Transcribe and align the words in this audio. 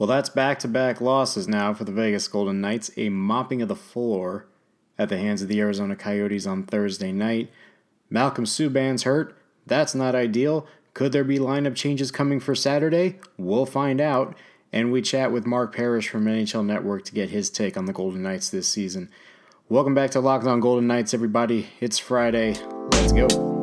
Well, 0.00 0.06
that's 0.06 0.30
back 0.30 0.58
to 0.60 0.68
back 0.68 1.02
losses 1.02 1.46
now 1.46 1.74
for 1.74 1.84
the 1.84 1.92
Vegas 1.92 2.26
Golden 2.26 2.58
Knights. 2.62 2.90
A 2.96 3.10
mopping 3.10 3.60
of 3.60 3.68
the 3.68 3.76
floor 3.76 4.46
at 4.98 5.10
the 5.10 5.18
hands 5.18 5.42
of 5.42 5.48
the 5.48 5.60
Arizona 5.60 5.94
Coyotes 5.94 6.46
on 6.46 6.62
Thursday 6.62 7.12
night. 7.12 7.50
Malcolm 8.08 8.46
Subban's 8.46 9.02
hurt. 9.02 9.36
That's 9.66 9.94
not 9.94 10.14
ideal. 10.14 10.66
Could 10.94 11.12
there 11.12 11.22
be 11.22 11.38
lineup 11.38 11.76
changes 11.76 12.10
coming 12.10 12.40
for 12.40 12.54
Saturday? 12.54 13.18
We'll 13.36 13.66
find 13.66 14.00
out. 14.00 14.34
And 14.72 14.90
we 14.90 15.02
chat 15.02 15.32
with 15.32 15.44
Mark 15.44 15.76
Parrish 15.76 16.08
from 16.08 16.24
NHL 16.24 16.64
Network 16.64 17.04
to 17.04 17.12
get 17.12 17.28
his 17.28 17.50
take 17.50 17.76
on 17.76 17.84
the 17.84 17.92
Golden 17.92 18.22
Knights 18.22 18.48
this 18.48 18.68
season. 18.68 19.10
Welcome 19.68 19.94
back 19.94 20.12
to 20.12 20.20
Locked 20.20 20.46
On 20.46 20.60
Golden 20.60 20.86
Knights, 20.86 21.12
everybody. 21.12 21.68
It's 21.78 21.98
Friday. 21.98 22.54
Let's 22.94 23.12
go. 23.12 23.59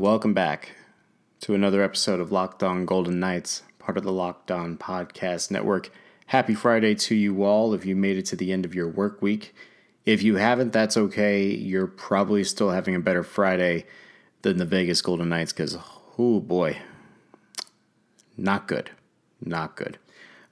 Welcome 0.00 0.32
back 0.32 0.72
to 1.42 1.52
another 1.52 1.82
episode 1.82 2.20
of 2.20 2.32
Locked 2.32 2.62
On 2.62 2.86
Golden 2.86 3.20
Knights, 3.20 3.64
part 3.78 3.98
of 3.98 4.02
the 4.02 4.10
Locked 4.10 4.50
On 4.50 4.78
Podcast 4.78 5.50
Network. 5.50 5.90
Happy 6.28 6.54
Friday 6.54 6.94
to 6.94 7.14
you 7.14 7.44
all 7.44 7.74
if 7.74 7.84
you 7.84 7.94
made 7.94 8.16
it 8.16 8.24
to 8.24 8.34
the 8.34 8.50
end 8.50 8.64
of 8.64 8.74
your 8.74 8.88
work 8.88 9.20
week. 9.20 9.54
If 10.06 10.22
you 10.22 10.36
haven't, 10.36 10.72
that's 10.72 10.96
okay. 10.96 11.44
You're 11.44 11.86
probably 11.86 12.44
still 12.44 12.70
having 12.70 12.94
a 12.94 12.98
better 12.98 13.22
Friday 13.22 13.84
than 14.40 14.56
the 14.56 14.64
Vegas 14.64 15.02
Golden 15.02 15.28
Knights 15.28 15.52
because, 15.52 15.76
oh 16.18 16.40
boy, 16.40 16.78
not 18.38 18.66
good. 18.66 18.92
Not 19.44 19.76
good. 19.76 19.98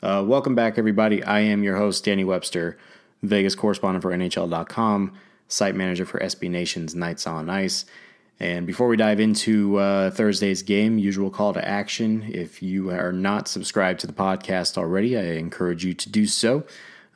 Uh, 0.03 0.23
welcome 0.27 0.55
back, 0.55 0.77
everybody. 0.77 1.25
I 1.25 1.41
am 1.41 1.63
your 1.63 1.79
host, 1.79 2.05
Danny 2.05 2.23
Webster, 2.23 2.77
Vegas 3.23 3.55
correspondent 3.55 4.03
for 4.03 4.11
NHL.com, 4.11 5.15
site 5.49 5.75
manager 5.75 6.05
for 6.05 6.21
SB 6.21 6.51
Nation's 6.51 6.95
Knights 6.95 7.27
on 7.27 7.49
Ice. 7.49 7.87
And 8.41 8.69
before 8.69 8.87
we 8.87 8.97
dive 8.97 9.19
into 9.19 9.79
uh, 9.79 10.11
Thursday's 10.11 10.63
game, 10.63 10.97
usual 10.97 11.29
call 11.29 11.53
to 11.55 11.69
action. 11.69 12.23
If 12.29 12.63
you 12.63 12.91
are 12.91 13.13
not 13.13 13.49
subscribed 13.49 13.99
to 14.01 14.07
the 14.07 14.13
podcast 14.13 14.79
already, 14.79 15.19
I 15.19 15.23
encourage 15.33 15.85
you 15.85 15.93
to 15.95 16.09
do 16.09 16.25
so. 16.25 16.65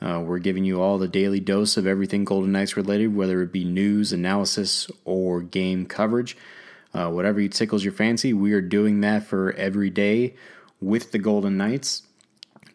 Uh, 0.00 0.20
we're 0.20 0.40
giving 0.40 0.64
you 0.64 0.82
all 0.82 0.98
the 0.98 1.06
daily 1.06 1.38
dose 1.38 1.76
of 1.76 1.86
everything 1.86 2.24
Golden 2.24 2.50
Knights 2.50 2.76
related, 2.76 3.14
whether 3.14 3.40
it 3.40 3.52
be 3.52 3.64
news, 3.64 4.12
analysis, 4.12 4.90
or 5.04 5.42
game 5.42 5.86
coverage. 5.86 6.36
Uh, 6.92 7.08
whatever 7.08 7.46
tickles 7.46 7.84
your 7.84 7.92
fancy, 7.92 8.32
we 8.32 8.52
are 8.52 8.60
doing 8.60 9.00
that 9.02 9.22
for 9.22 9.52
every 9.52 9.90
day 9.90 10.34
with 10.80 11.12
the 11.12 11.18
Golden 11.20 11.56
Knights. 11.56 12.02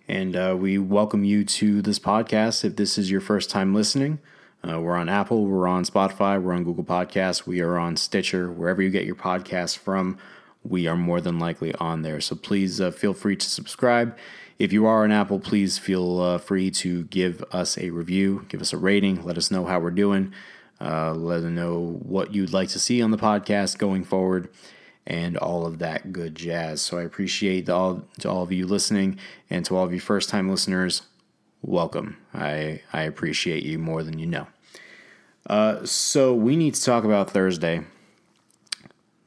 And 0.08 0.38
uh, 0.38 0.56
we 0.58 0.78
welcome 0.78 1.26
you 1.26 1.44
to 1.44 1.82
this 1.82 2.00
podcast 2.00 2.64
if 2.64 2.78
this 2.78 2.98
is 2.98 3.12
your 3.12 3.20
first 3.20 3.50
time 3.50 3.76
listening. 3.76 4.20
Uh, 4.68 4.82
we're 4.82 4.98
on 4.98 5.08
Apple, 5.08 5.46
we're 5.46 5.68
on 5.68 5.86
Spotify, 5.86 6.42
we're 6.42 6.54
on 6.54 6.66
Google 6.66 6.84
Podcasts, 6.84 7.46
we 7.46 7.62
are 7.62 7.78
on 7.78 7.96
Stitcher, 7.96 8.52
wherever 8.52 8.82
you 8.82 8.90
get 8.90 9.06
your 9.06 9.16
podcasts 9.16 9.78
from. 9.78 10.18
We 10.64 10.88
are 10.88 10.98
more 10.98 11.22
than 11.22 11.40
likely 11.40 11.74
on 11.76 12.02
there. 12.02 12.20
So 12.20 12.36
please 12.36 12.82
uh, 12.82 12.92
feel 12.92 13.14
free 13.14 13.38
to 13.38 13.50
subscribe. 13.50 14.18
If 14.60 14.74
you 14.74 14.86
are 14.86 15.06
on 15.06 15.12
Apple, 15.12 15.40
please 15.40 15.78
feel 15.78 16.20
uh, 16.20 16.38
free 16.38 16.70
to 16.72 17.06
give 17.06 17.46
us 17.54 17.78
a 17.78 17.92
review, 17.92 18.46
give 18.50 18.60
us 18.60 18.74
a 18.74 18.78
rating, 18.78 19.24
let 19.24 19.38
us 19.38 19.52
know 19.52 19.66
how 19.66 19.80
we're 19.80 19.92
doing, 19.92 20.34
uh, 20.82 21.14
let 21.14 21.44
us 21.44 21.52
know 21.52 22.00
what 22.04 22.34
you'd 22.34 22.52
like 22.52 22.68
to 22.70 22.80
see 22.80 23.02
on 23.02 23.12
the 23.12 23.18
podcast 23.18 23.78
going 23.78 24.04
forward, 24.04 24.50
and 25.06 25.38
all 25.38 25.66
of 25.66 25.80
that 25.80 26.12
good 26.12 26.36
jazz. 26.36 26.82
So 26.82 26.98
I 26.98 27.04
appreciate 27.04 27.70
all 27.70 28.04
to 28.20 28.30
all 28.30 28.44
of 28.44 28.52
you 28.52 28.68
listening, 28.68 29.18
and 29.50 29.64
to 29.66 29.78
all 29.78 29.86
of 29.86 29.94
you 29.94 30.02
first 30.02 30.28
time 30.28 30.50
listeners, 30.50 31.04
welcome. 31.62 32.18
I 32.34 32.82
I 32.92 33.04
appreciate 33.04 33.64
you 33.64 33.80
more 33.80 34.04
than 34.04 34.20
you 34.20 34.26
know. 34.26 34.48
Uh, 35.48 35.86
so 35.86 36.34
we 36.34 36.58
need 36.58 36.76
to 36.76 36.84
talk 36.84 37.06
about 37.06 37.32
Thursday. 37.32 37.82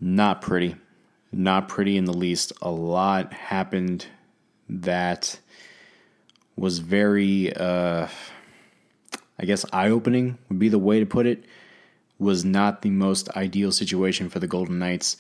Not 0.01 0.43
pretty, 0.43 0.77
not 1.33 1.69
pretty 1.69 1.97
in 1.97 2.05
the 2.05 2.13
least. 2.13 2.53
A 2.61 2.71
lot 2.71 3.33
happened 3.33 4.07
that 4.69 5.39
was 6.57 6.79
very, 6.79 7.55
uh, 7.55 8.07
I 9.39 9.45
guess, 9.45 9.65
eye 9.73 9.89
opening 9.89 10.37
would 10.49 10.59
be 10.59 10.69
the 10.69 10.79
way 10.79 11.01
to 11.01 11.07
put 11.07 11.27
it. 11.27 11.45
Was 12.19 12.45
not 12.45 12.83
the 12.83 12.91
most 12.91 13.31
ideal 13.31 13.73
situation 13.73 14.29
for 14.29 14.41
the 14.41 14.47
Golden 14.47 14.79
Knights. 14.79 15.17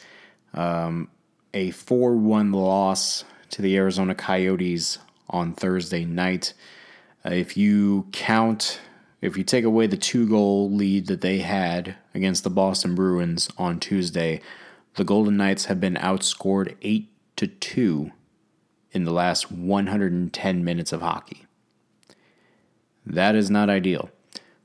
Um, 0.52 1.08
a 1.54 1.70
4 1.70 2.14
1 2.14 2.52
loss 2.52 3.24
to 3.50 3.62
the 3.62 3.76
Arizona 3.76 4.14
Coyotes 4.14 4.98
on 5.30 5.54
Thursday 5.54 6.04
night. 6.04 6.52
Uh, 7.24 7.30
if 7.30 7.56
you 7.56 8.06
count, 8.12 8.80
if 9.20 9.36
you 9.36 9.44
take 9.44 9.64
away 9.64 9.86
the 9.86 9.96
two 9.96 10.28
goal 10.28 10.70
lead 10.70 11.06
that 11.06 11.20
they 11.20 11.38
had 11.38 11.96
against 12.14 12.44
the 12.44 12.50
Boston 12.50 12.94
Bruins 12.94 13.50
on 13.58 13.78
Tuesday, 13.78 14.40
the 14.94 15.04
Golden 15.04 15.36
Knights 15.36 15.66
have 15.66 15.80
been 15.80 15.94
outscored 15.94 16.76
8 16.82 17.08
to 17.36 17.46
2 17.46 18.10
in 18.92 19.04
the 19.04 19.12
last 19.12 19.52
110 19.52 20.64
minutes 20.64 20.92
of 20.92 21.02
hockey. 21.02 21.46
That 23.04 23.34
is 23.34 23.50
not 23.50 23.70
ideal. 23.70 24.10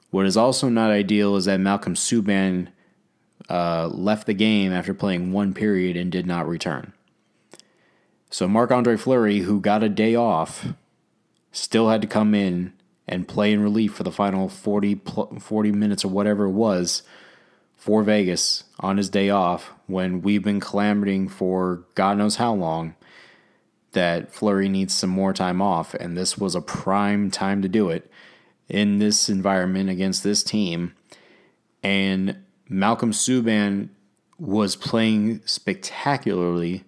What 0.10 0.26
is 0.26 0.38
also 0.38 0.70
not 0.70 0.92
ideal 0.92 1.36
is 1.36 1.46
that 1.46 1.60
Malcolm 1.60 1.96
Subban 1.96 2.70
uh, 3.50 3.88
left 3.88 4.26
the 4.28 4.34
game 4.34 4.72
after 4.72 4.94
playing 4.94 5.32
one 5.32 5.54
period 5.54 5.98
and 5.98 6.12
did 6.12 6.26
not 6.26 6.48
return. 6.48 6.94
So 8.30 8.48
Marc 8.48 8.72
Andre 8.72 8.98
Fleury, 8.98 9.40
who 9.40 9.60
got 9.60 9.84
a 9.84 9.90
day 9.90 10.16
off, 10.16 10.68
still 11.52 11.90
had 11.90 12.02
to 12.02 12.08
come 12.08 12.34
in 12.34 12.74
and 13.08 13.28
play 13.28 13.54
in 13.54 13.62
relief 13.62 13.94
for 13.94 14.04
the 14.04 14.12
final 14.12 14.50
40, 14.50 15.02
40 15.40 15.72
minutes 15.72 16.04
or 16.04 16.08
whatever 16.08 16.46
it 16.46 16.52
was 16.52 17.04
for 17.76 18.04
Vegas 18.04 18.64
on 18.80 18.98
his 18.98 19.10
day 19.10 19.30
off 19.30 19.72
when 19.88 20.22
we've 20.22 20.44
been 20.44 20.60
clamoring 20.60 21.28
for 21.28 21.84
God 21.94 22.18
knows 22.18 22.38
how 22.38 22.54
long 22.54 22.96
that 23.92 24.34
Fleury 24.34 24.70
needs 24.70 24.94
some 24.94 25.10
more 25.10 25.34
time 25.34 25.62
off. 25.62 25.94
And 25.94 26.18
this 26.18 26.38
was 26.38 26.56
a 26.56 26.62
prime 26.62 27.32
time 27.32 27.62
to 27.62 27.70
do 27.70 27.90
it 27.90 28.10
in 28.68 29.00
this 29.00 29.30
environment 29.30 29.90
against 29.90 30.24
this 30.24 30.44
team. 30.44 30.94
And 31.84 32.38
Malcolm 32.68 33.12
Subban 33.12 33.90
was 34.38 34.76
playing 34.76 35.42
spectacularly 35.46 36.84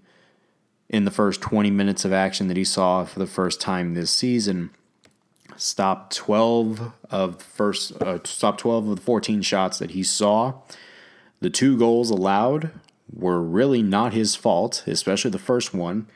in 0.89 1.05
the 1.05 1.11
first 1.11 1.41
20 1.41 1.69
minutes 1.71 2.05
of 2.05 2.13
action 2.13 2.47
that 2.47 2.57
he 2.57 2.63
saw 2.63 3.03
for 3.03 3.19
the 3.19 3.27
first 3.27 3.61
time 3.61 3.93
this 3.93 4.11
season. 4.11 4.71
Stopped 5.57 6.15
12 6.15 6.93
of 7.09 7.41
first 7.41 7.99
uh, 8.01 8.19
stopped 8.23 8.59
12 8.59 8.89
of 8.89 8.95
the 8.95 9.01
14 9.01 9.41
shots 9.41 9.79
that 9.79 9.91
he 9.91 10.03
saw. 10.03 10.61
The 11.39 11.49
two 11.49 11.77
goals 11.77 12.09
allowed 12.09 12.71
were 13.11 13.41
really 13.41 13.81
not 13.81 14.13
his 14.13 14.35
fault, 14.35 14.83
especially 14.85 15.31
the 15.31 15.39
first 15.39 15.73
one, 15.73 16.07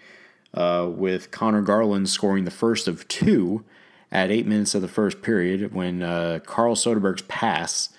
uh, 0.54 0.88
with 0.90 1.32
Conor 1.32 1.62
Garland 1.62 2.10
scoring 2.10 2.46
the 2.46 2.52
first 2.52 2.88
of 2.88 3.08
two 3.08 3.64
at 4.12 4.30
eight 4.30 4.46
minutes 4.46 4.76
of 4.76 4.82
the 4.82 4.88
first 4.88 5.22
period 5.22 5.74
when 5.74 6.04
uh, 6.04 6.40
Carl 6.46 6.76
Soderberg's 6.76 7.22
pass 7.24 7.90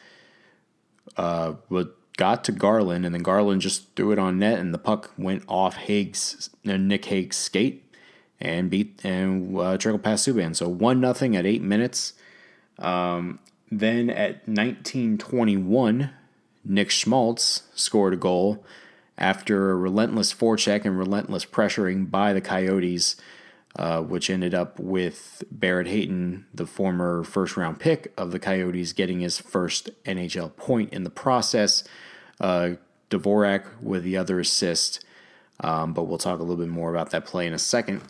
uh, 1.16 1.54
got 2.16 2.44
to 2.44 2.52
Garland, 2.52 3.04
and 3.04 3.14
then 3.14 3.22
Garland 3.22 3.62
just 3.62 3.94
threw 3.96 4.12
it 4.12 4.18
on 4.18 4.38
net, 4.38 4.58
and 4.58 4.72
the 4.72 4.78
puck 4.78 5.12
went 5.16 5.42
off 5.48 5.76
Hague's 5.76 6.50
uh, 6.68 6.76
Nick 6.76 7.06
Hague's 7.06 7.36
skate 7.36 7.81
and 8.42 8.68
beat 8.68 9.00
and 9.04 9.56
uh, 9.56 9.78
trickled 9.78 10.02
past 10.02 10.26
Subban. 10.26 10.54
So 10.54 10.68
one 10.68 11.00
nothing 11.00 11.36
at 11.36 11.46
eight 11.46 11.62
minutes. 11.62 12.12
Um, 12.78 13.38
then 13.70 14.10
at 14.10 14.46
1921, 14.46 16.10
Nick 16.64 16.90
Schmaltz 16.90 17.62
scored 17.74 18.12
a 18.12 18.16
goal 18.16 18.64
after 19.16 19.70
a 19.70 19.76
relentless 19.76 20.34
forecheck 20.34 20.84
and 20.84 20.98
relentless 20.98 21.44
pressuring 21.44 22.10
by 22.10 22.32
the 22.32 22.40
Coyotes, 22.40 23.16
uh, 23.76 24.02
which 24.02 24.28
ended 24.28 24.54
up 24.54 24.78
with 24.78 25.44
Barrett 25.50 25.86
Hayton, 25.86 26.46
the 26.52 26.66
former 26.66 27.22
first 27.22 27.56
round 27.56 27.78
pick 27.78 28.12
of 28.16 28.32
the 28.32 28.40
Coyotes, 28.40 28.92
getting 28.92 29.20
his 29.20 29.38
first 29.38 29.90
NHL 30.04 30.56
point 30.56 30.92
in 30.92 31.04
the 31.04 31.10
process. 31.10 31.84
Uh, 32.40 32.72
Dvorak 33.10 33.66
with 33.80 34.04
the 34.04 34.16
other 34.16 34.40
assist, 34.40 35.04
um, 35.60 35.92
but 35.92 36.04
we'll 36.04 36.18
talk 36.18 36.40
a 36.40 36.42
little 36.42 36.56
bit 36.56 36.68
more 36.68 36.90
about 36.90 37.10
that 37.10 37.26
play 37.26 37.46
in 37.46 37.52
a 37.52 37.58
second. 37.58 38.02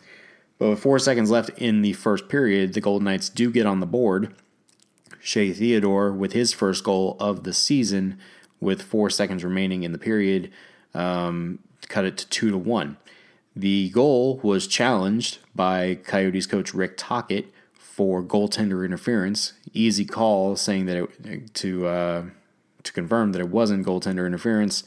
But 0.63 0.69
with 0.69 0.79
four 0.79 0.97
seconds 0.97 1.29
left 1.29 1.49
in 1.57 1.81
the 1.81 1.91
first 1.91 2.29
period, 2.29 2.73
the 2.73 2.79
Golden 2.79 3.03
Knights 3.03 3.27
do 3.27 3.51
get 3.51 3.65
on 3.65 3.81
the 3.81 3.85
board. 3.85 4.33
Shea 5.19 5.51
Theodore 5.51 6.13
with 6.13 6.31
his 6.31 6.53
first 6.53 6.85
goal 6.85 7.17
of 7.19 7.43
the 7.43 7.51
season, 7.51 8.17
with 8.61 8.81
four 8.81 9.09
seconds 9.09 9.43
remaining 9.43 9.83
in 9.83 9.91
the 9.91 9.97
period, 9.97 10.53
um, 10.93 11.59
cut 11.89 12.05
it 12.05 12.15
to 12.15 12.29
two 12.29 12.49
to 12.49 12.57
one. 12.57 12.95
The 13.53 13.89
goal 13.89 14.39
was 14.41 14.65
challenged 14.65 15.39
by 15.53 15.95
Coyotes 15.95 16.47
coach 16.47 16.73
Rick 16.73 16.93
Tocchet 16.95 17.47
for 17.73 18.23
goaltender 18.23 18.85
interference. 18.85 19.51
Easy 19.73 20.05
call 20.05 20.55
saying 20.55 20.85
that 20.85 20.95
it, 21.25 21.53
to 21.55 21.87
uh, 21.87 22.23
to 22.83 22.93
confirm 22.93 23.33
that 23.33 23.41
it 23.41 23.49
wasn't 23.49 23.85
goaltender 23.85 24.25
interference, 24.25 24.85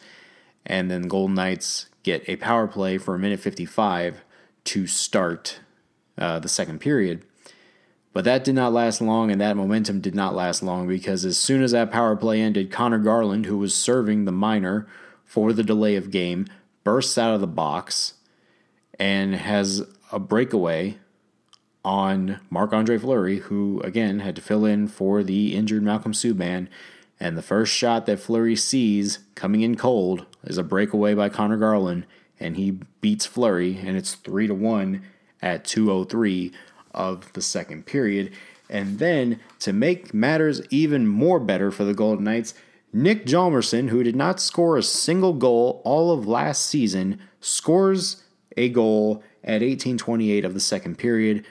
and 0.65 0.91
then 0.91 1.03
Golden 1.03 1.35
Knights 1.35 1.89
get 2.03 2.27
a 2.27 2.37
power 2.37 2.67
play 2.67 2.97
for 2.97 3.15
a 3.15 3.19
minute 3.19 3.41
55 3.41 4.23
to 4.65 4.87
start 4.87 5.61
uh, 6.19 6.39
the 6.39 6.49
second 6.49 6.81
period. 6.81 7.25
But 8.13 8.25
that 8.25 8.45
did 8.45 8.55
not 8.55 8.73
last 8.73 9.03
long, 9.03 9.31
and 9.31 9.39
that 9.43 9.59
momentum 9.59 10.01
did 10.01 10.15
not 10.15 10.35
last 10.35 10.63
long 10.63 10.89
because 10.89 11.27
as 11.27 11.37
soon 11.37 11.63
as 11.63 11.73
that 11.73 11.91
power 11.91 12.17
play 12.17 12.41
ended, 12.41 12.71
Conor 12.71 12.99
Garland, 12.99 13.45
who 13.45 13.59
was 13.59 13.75
serving 13.75 14.25
the 14.25 14.33
minor 14.33 14.87
for 15.23 15.53
the 15.53 15.63
delay 15.63 15.97
of 15.97 16.11
game, 16.11 16.47
bursts 16.83 17.19
out 17.19 17.35
of 17.35 17.43
the 17.43 17.47
box 17.47 18.15
and 18.99 19.35
has 19.35 19.83
a 20.11 20.19
breakaway 20.19 20.97
on 21.85 22.41
Marc 22.49 22.73
Andre 22.73 22.97
Fleury, 22.97 23.41
who 23.41 23.83
again 23.85 24.21
had 24.21 24.35
to 24.37 24.43
fill 24.43 24.65
in 24.65 24.89
for 24.89 25.23
the 25.23 25.55
injured 25.55 25.83
Malcolm 25.83 26.13
Subban. 26.13 26.69
And 27.21 27.37
the 27.37 27.43
first 27.43 27.73
shot 27.73 28.07
that 28.07 28.19
Fleury 28.21 28.57
sees 28.57 29.19
coming 29.35 29.61
in 29.61 29.77
cold 29.77 30.25
is 30.45 30.57
a 30.57 30.63
breakaway 30.63 31.13
by 31.13 31.29
Conor 31.29 31.59
Garland, 31.59 32.07
and 32.41 32.57
he 32.57 32.79
beats 33.03 33.27
Fleury, 33.27 33.79
and 33.79 33.97
it's 33.97 34.15
three 34.15 34.47
to 34.47 34.55
one 34.55 35.03
at 35.43 35.65
2:03 35.65 36.53
of 36.93 37.33
the 37.35 37.43
second 37.43 37.87
period. 37.87 38.33
And 38.69 38.99
then 38.99 39.41
to 39.61 39.73
make 39.73 40.13
matters 40.13 40.61
even 40.71 41.07
more 41.07 41.39
better 41.39 41.71
for 41.71 41.85
the 41.85 41.95
Golden 41.95 42.25
Knights, 42.25 42.55
Nick 42.93 43.27
Hjalmarsson, 43.27 43.91
who 43.91 44.03
did 44.03 44.17
not 44.17 44.41
score 44.41 44.77
a 44.77 44.83
single 44.83 45.35
goal 45.35 45.83
all 45.85 46.11
of 46.11 46.27
last 46.27 46.67
season, 46.67 47.21
scores 47.41 48.23
a 48.57 48.69
goal 48.69 49.23
at 49.45 49.63
18:28 49.63 50.45
of 50.45 50.55
the 50.55 50.61
second 50.61 50.99
period 50.99 51.45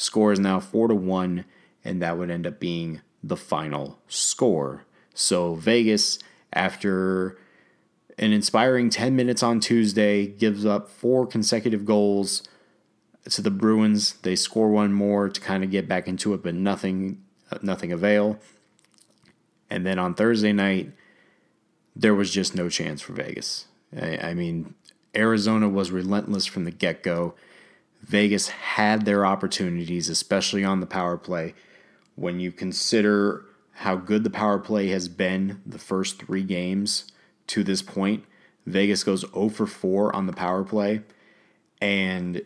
Score 0.00 0.32
is 0.32 0.40
now 0.40 0.58
4 0.58 0.88
to 0.88 0.94
1, 0.94 1.44
and 1.84 2.00
that 2.00 2.16
would 2.16 2.30
end 2.30 2.46
up 2.46 2.58
being 2.58 3.02
the 3.22 3.36
final 3.36 3.98
score. 4.08 4.86
So 5.12 5.56
Vegas, 5.56 6.18
after 6.54 7.36
an 8.18 8.32
inspiring 8.32 8.88
10 8.88 9.14
minutes 9.14 9.42
on 9.42 9.60
Tuesday, 9.60 10.26
gives 10.26 10.64
up 10.64 10.88
four 10.88 11.26
consecutive 11.26 11.84
goals 11.84 12.42
to 13.28 13.42
the 13.42 13.50
Bruins. 13.50 14.14
They 14.22 14.36
score 14.36 14.70
one 14.70 14.92
more 14.92 15.28
to 15.28 15.40
kind 15.40 15.62
of 15.62 15.70
get 15.70 15.88
back 15.88 16.08
into 16.08 16.34
it, 16.34 16.42
but 16.42 16.54
nothing 16.54 17.22
nothing 17.62 17.92
avail. 17.92 18.38
And 19.68 19.86
then 19.86 19.98
on 19.98 20.14
Thursday 20.14 20.52
night, 20.52 20.92
there 21.94 22.14
was 22.14 22.30
just 22.30 22.54
no 22.54 22.68
chance 22.68 23.00
for 23.00 23.12
Vegas. 23.12 23.66
I, 23.96 24.18
I 24.18 24.34
mean, 24.34 24.74
Arizona 25.14 25.68
was 25.68 25.90
relentless 25.90 26.46
from 26.46 26.64
the 26.64 26.70
get 26.70 27.02
go. 27.02 27.34
Vegas 28.02 28.48
had 28.48 29.04
their 29.04 29.26
opportunities, 29.26 30.08
especially 30.08 30.64
on 30.64 30.80
the 30.80 30.86
power 30.86 31.16
play. 31.16 31.54
When 32.16 32.40
you 32.40 32.52
consider 32.52 33.44
how 33.72 33.96
good 33.96 34.24
the 34.24 34.30
power 34.30 34.58
play 34.58 34.88
has 34.88 35.08
been 35.08 35.60
the 35.66 35.78
first 35.78 36.22
three 36.22 36.42
games 36.42 37.10
to 37.48 37.62
this 37.62 37.82
point, 37.82 38.24
Vegas 38.66 39.04
goes 39.04 39.24
0 39.32 39.48
for 39.50 39.66
4 39.66 40.14
on 40.14 40.26
the 40.26 40.32
power 40.32 40.64
play. 40.64 41.02
And 41.80 42.42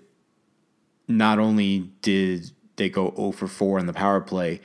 not 1.08 1.38
only 1.38 1.90
did 2.02 2.50
they 2.76 2.88
go 2.88 3.12
0 3.16 3.32
for 3.32 3.46
4 3.46 3.78
on 3.78 3.86
the 3.86 3.92
power 3.92 4.20
play, 4.20 4.60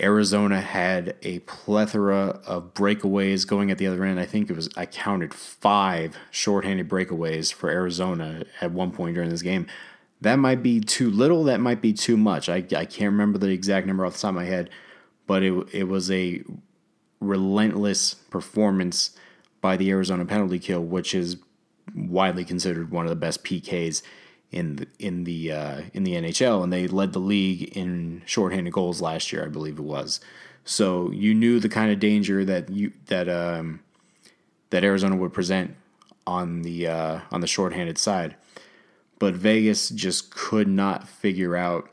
Arizona 0.00 0.60
had 0.60 1.14
a 1.22 1.40
plethora 1.40 2.40
of 2.46 2.74
breakaways 2.74 3.46
going 3.46 3.70
at 3.70 3.78
the 3.78 3.86
other 3.86 4.04
end. 4.04 4.18
I 4.18 4.26
think 4.26 4.50
it 4.50 4.56
was, 4.56 4.68
I 4.76 4.86
counted 4.86 5.32
five 5.32 6.16
shorthanded 6.30 6.88
breakaways 6.88 7.52
for 7.52 7.70
Arizona 7.70 8.44
at 8.60 8.72
one 8.72 8.90
point 8.90 9.14
during 9.14 9.30
this 9.30 9.42
game. 9.42 9.66
That 10.20 10.36
might 10.36 10.62
be 10.62 10.80
too 10.80 11.10
little. 11.10 11.44
That 11.44 11.60
might 11.60 11.80
be 11.80 11.92
too 11.92 12.16
much. 12.16 12.48
I, 12.48 12.56
I 12.56 12.84
can't 12.84 13.12
remember 13.12 13.38
the 13.38 13.50
exact 13.50 13.86
number 13.86 14.04
off 14.06 14.14
the 14.14 14.20
top 14.20 14.30
of 14.30 14.34
my 14.36 14.44
head, 14.44 14.70
but 15.26 15.42
it, 15.42 15.52
it 15.72 15.84
was 15.84 16.10
a 16.10 16.42
relentless 17.20 18.14
performance 18.14 19.16
by 19.60 19.76
the 19.76 19.90
Arizona 19.90 20.24
penalty 20.24 20.58
kill, 20.58 20.82
which 20.82 21.14
is 21.14 21.36
widely 21.94 22.44
considered 22.44 22.90
one 22.90 23.04
of 23.04 23.10
the 23.10 23.16
best 23.16 23.44
PKs 23.44 24.02
in 24.52 24.76
the, 24.76 24.86
in 24.98 25.24
the 25.24 25.52
uh, 25.52 25.82
in 25.92 26.04
the 26.04 26.12
NHL, 26.12 26.62
and 26.62 26.72
they 26.72 26.86
led 26.86 27.12
the 27.12 27.18
league 27.18 27.76
in 27.76 28.22
shorthanded 28.26 28.72
goals 28.72 29.00
last 29.00 29.32
year, 29.32 29.44
I 29.44 29.48
believe 29.48 29.78
it 29.78 29.82
was. 29.82 30.20
So 30.64 31.10
you 31.10 31.34
knew 31.34 31.58
the 31.58 31.68
kind 31.68 31.90
of 31.90 31.98
danger 31.98 32.44
that 32.44 32.70
you 32.70 32.92
that 33.06 33.28
um, 33.28 33.80
that 34.70 34.84
Arizona 34.84 35.16
would 35.16 35.32
present 35.32 35.74
on 36.26 36.62
the 36.62 36.86
uh, 36.86 37.20
on 37.32 37.40
the 37.40 37.48
shorthanded 37.48 37.98
side 37.98 38.36
but 39.22 39.34
Vegas 39.34 39.88
just 39.88 40.34
could 40.34 40.66
not 40.66 41.06
figure 41.06 41.56
out 41.56 41.88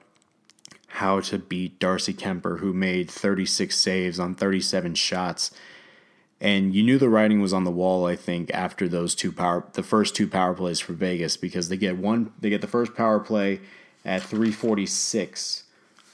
how 0.88 1.20
to 1.20 1.38
beat 1.38 1.78
Darcy 1.78 2.12
Kuemper, 2.12 2.58
who 2.58 2.74
made 2.74 3.08
36 3.12 3.78
saves 3.78 4.20
on 4.20 4.34
37 4.34 4.96
shots. 4.96 5.52
And 6.42 6.74
you 6.74 6.84
knew 6.84 6.98
the 6.98 7.10
writing 7.10 7.42
was 7.42 7.54
on 7.54 7.66
the 7.66 7.72
wall, 7.72 8.06
I 8.06 8.16
think, 8.16 8.50
after 8.54 8.88
those 8.88 9.14
two 9.14 9.32
power, 9.32 9.66
the 9.74 9.84
first 9.84 10.16
two 10.16 10.28
power 10.28 10.54
plays 10.54 10.80
for 10.80 10.94
Vegas, 10.94 11.36
because 11.36 11.68
they 11.68 11.78
get 11.78 11.98
one, 11.98 12.32
they 12.40 12.50
get 12.50 12.62
the 12.62 12.68
first 12.68 12.96
power 12.96 13.20
play 13.20 13.60
at 14.06 14.24
346 14.24 15.64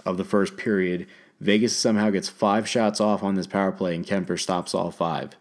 of 0.05 0.17
the 0.17 0.23
first 0.23 0.57
period. 0.57 1.05
Vegas 1.39 1.75
somehow 1.75 2.09
gets 2.09 2.29
five 2.29 2.67
shots 2.67 2.99
off 2.99 3.21
on 3.21 3.35
this 3.35 3.45
power 3.45 3.71
play, 3.71 3.93
and 3.93 4.05
Kuemper 4.05 4.39
stops 4.39 4.73
all 4.73 4.89
five. 4.89 5.35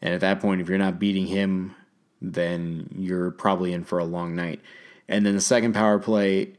And 0.00 0.14
at 0.14 0.20
that 0.20 0.40
point, 0.40 0.60
if 0.60 0.68
you're 0.68 0.78
not 0.78 1.00
beating 1.00 1.26
him, 1.26 1.74
then 2.20 2.88
you're 2.96 3.30
probably 3.32 3.72
in 3.72 3.84
for 3.84 3.98
a 3.98 4.04
long 4.04 4.36
night. 4.36 4.60
And 5.08 5.26
then 5.26 5.34
the 5.34 5.40
second 5.40 5.72
power 5.72 5.98
play, 5.98 6.52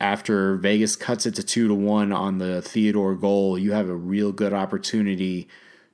after 0.00 0.56
Vegas 0.56 0.96
cuts 0.96 1.26
it 1.26 1.34
to 1.36 1.42
two 1.42 1.68
to 1.68 1.74
one 1.74 2.12
on 2.12 2.38
the 2.38 2.60
Theodore 2.60 3.14
goal, 3.14 3.56
you 3.56 3.72
have 3.72 3.88
a 3.88 3.94
real 3.94 4.32
good 4.32 4.52
opportunity 4.52 5.48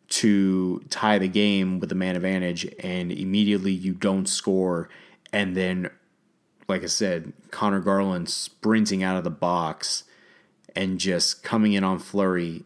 to 0.09 0.81
tie 0.91 1.19
the 1.19 1.29
game 1.29 1.81
with 1.81 1.89
the 1.89 1.95
man 1.95 2.17
advantage, 2.17 2.67
and 2.81 3.13
immediately 3.13 3.73
you 3.73 3.93
don't 3.93 4.27
score. 4.27 4.89
And 5.33 5.57
then, 5.57 5.91
like 6.69 6.83
I 6.83 6.87
said, 6.87 7.33
Conor 7.51 7.81
Garland 7.81 8.29
sprinting 8.29 9.03
out 9.03 9.17
of 9.17 9.25
the 9.25 9.31
box 9.31 10.05
and 10.75 10.99
just 10.99 11.43
coming 11.43 11.73
in 11.73 11.85
on 11.85 11.99
Fleury. 11.99 12.65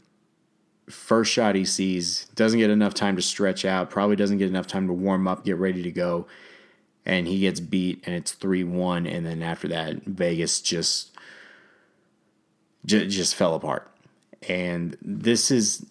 First 0.89 1.33
shot 1.33 1.55
he 1.55 1.65
sees, 1.65 2.27
doesn't 2.35 2.59
get 2.59 2.71
enough 2.71 2.95
time 2.95 3.17
to 3.17 3.23
stretch 3.23 3.65
out, 3.65 3.91
probably 3.91 4.17
doesn't 4.17 4.39
get 4.39 4.49
enough 4.49 4.67
time 4.67 4.87
to 4.87 4.93
warm 4.93 5.27
up, 5.27 5.45
get 5.45 5.57
ready 5.57 5.83
to 5.83 5.91
go 5.91 6.27
and 7.05 7.27
he 7.27 7.41
gets 7.41 7.61
beat 7.61 8.03
and 8.07 8.15
it's 8.15 8.35
3-1 8.35 9.13
and 9.13 9.27
then 9.27 9.43
after 9.43 9.69
that 9.69 10.03
Vegas 10.05 10.61
just 10.61 11.11
just 12.85 13.37
fell 13.37 13.55
apart. 13.55 13.89
And 14.49 14.97
this 15.01 15.53
is 15.53 15.87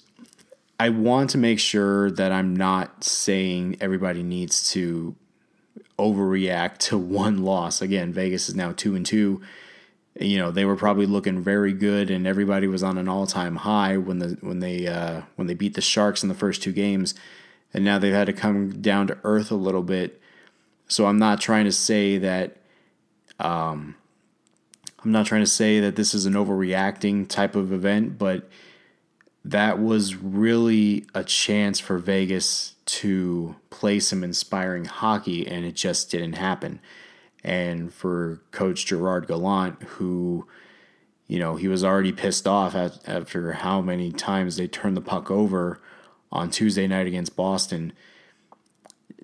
I 0.81 0.89
want 0.89 1.29
to 1.31 1.37
make 1.37 1.59
sure 1.59 2.09
that 2.11 2.31
I'm 2.31 2.55
not 2.55 3.03
saying 3.03 3.77
everybody 3.79 4.23
needs 4.23 4.71
to 4.71 5.15
overreact 5.99 6.77
to 6.79 6.97
one 7.23 7.43
loss. 7.43 7.81
Again, 7.81 8.11
Vegas 8.11 8.49
is 8.49 8.55
now 8.55 8.71
2 8.71 8.95
and 8.95 9.05
2. 9.05 9.41
You 10.19 10.37
know, 10.37 10.51
they 10.51 10.65
were 10.65 10.75
probably 10.75 11.05
looking 11.05 11.41
very 11.41 11.73
good 11.73 12.09
and 12.09 12.27
everybody 12.27 12.67
was 12.67 12.83
on 12.83 12.97
an 12.97 13.07
all-time 13.07 13.57
high 13.57 13.95
when 13.97 14.19
the 14.19 14.37
when 14.41 14.59
they 14.59 14.87
uh, 14.87 15.21
when 15.35 15.47
they 15.47 15.53
beat 15.53 15.75
the 15.75 15.81
Sharks 15.81 16.21
in 16.21 16.29
the 16.29 16.35
first 16.35 16.61
two 16.61 16.73
games. 16.73 17.15
And 17.73 17.85
now 17.85 17.97
they've 17.97 18.13
had 18.13 18.27
to 18.27 18.33
come 18.33 18.81
down 18.81 19.07
to 19.07 19.17
earth 19.23 19.51
a 19.51 19.55
little 19.55 19.83
bit 19.83 20.21
so 20.91 21.05
I'm 21.05 21.17
not 21.17 21.39
trying 21.39 21.63
to 21.63 21.71
say 21.71 22.17
that 22.17 22.57
um, 23.39 23.95
I'm 25.05 25.11
not 25.13 25.25
trying 25.25 25.41
to 25.41 25.47
say 25.47 25.79
that 25.79 25.95
this 25.95 26.13
is 26.13 26.25
an 26.25 26.33
overreacting 26.33 27.29
type 27.29 27.55
of 27.55 27.71
event, 27.71 28.17
but 28.17 28.49
that 29.43 29.79
was 29.79 30.15
really 30.15 31.05
a 31.15 31.23
chance 31.23 31.79
for 31.79 31.97
Vegas 31.97 32.75
to 32.85 33.55
play 33.69 33.99
some 33.99 34.23
inspiring 34.23 34.85
hockey, 34.85 35.47
and 35.47 35.65
it 35.65 35.75
just 35.75 36.11
didn't 36.11 36.33
happen. 36.33 36.79
And 37.43 37.93
for 37.93 38.41
Coach 38.51 38.85
Gerard 38.85 39.27
Gallant, 39.27 39.81
who, 39.83 40.47
you 41.27 41.39
know, 41.39 41.55
he 41.55 41.67
was 41.67 41.83
already 41.83 42.11
pissed 42.11 42.47
off 42.47 42.75
after 42.75 43.53
how 43.53 43.81
many 43.81 44.11
times 44.11 44.57
they 44.57 44.67
turned 44.67 44.95
the 44.95 45.01
puck 45.01 45.31
over 45.31 45.81
on 46.31 46.51
Tuesday 46.51 46.87
night 46.87 47.07
against 47.07 47.35
Boston 47.35 47.93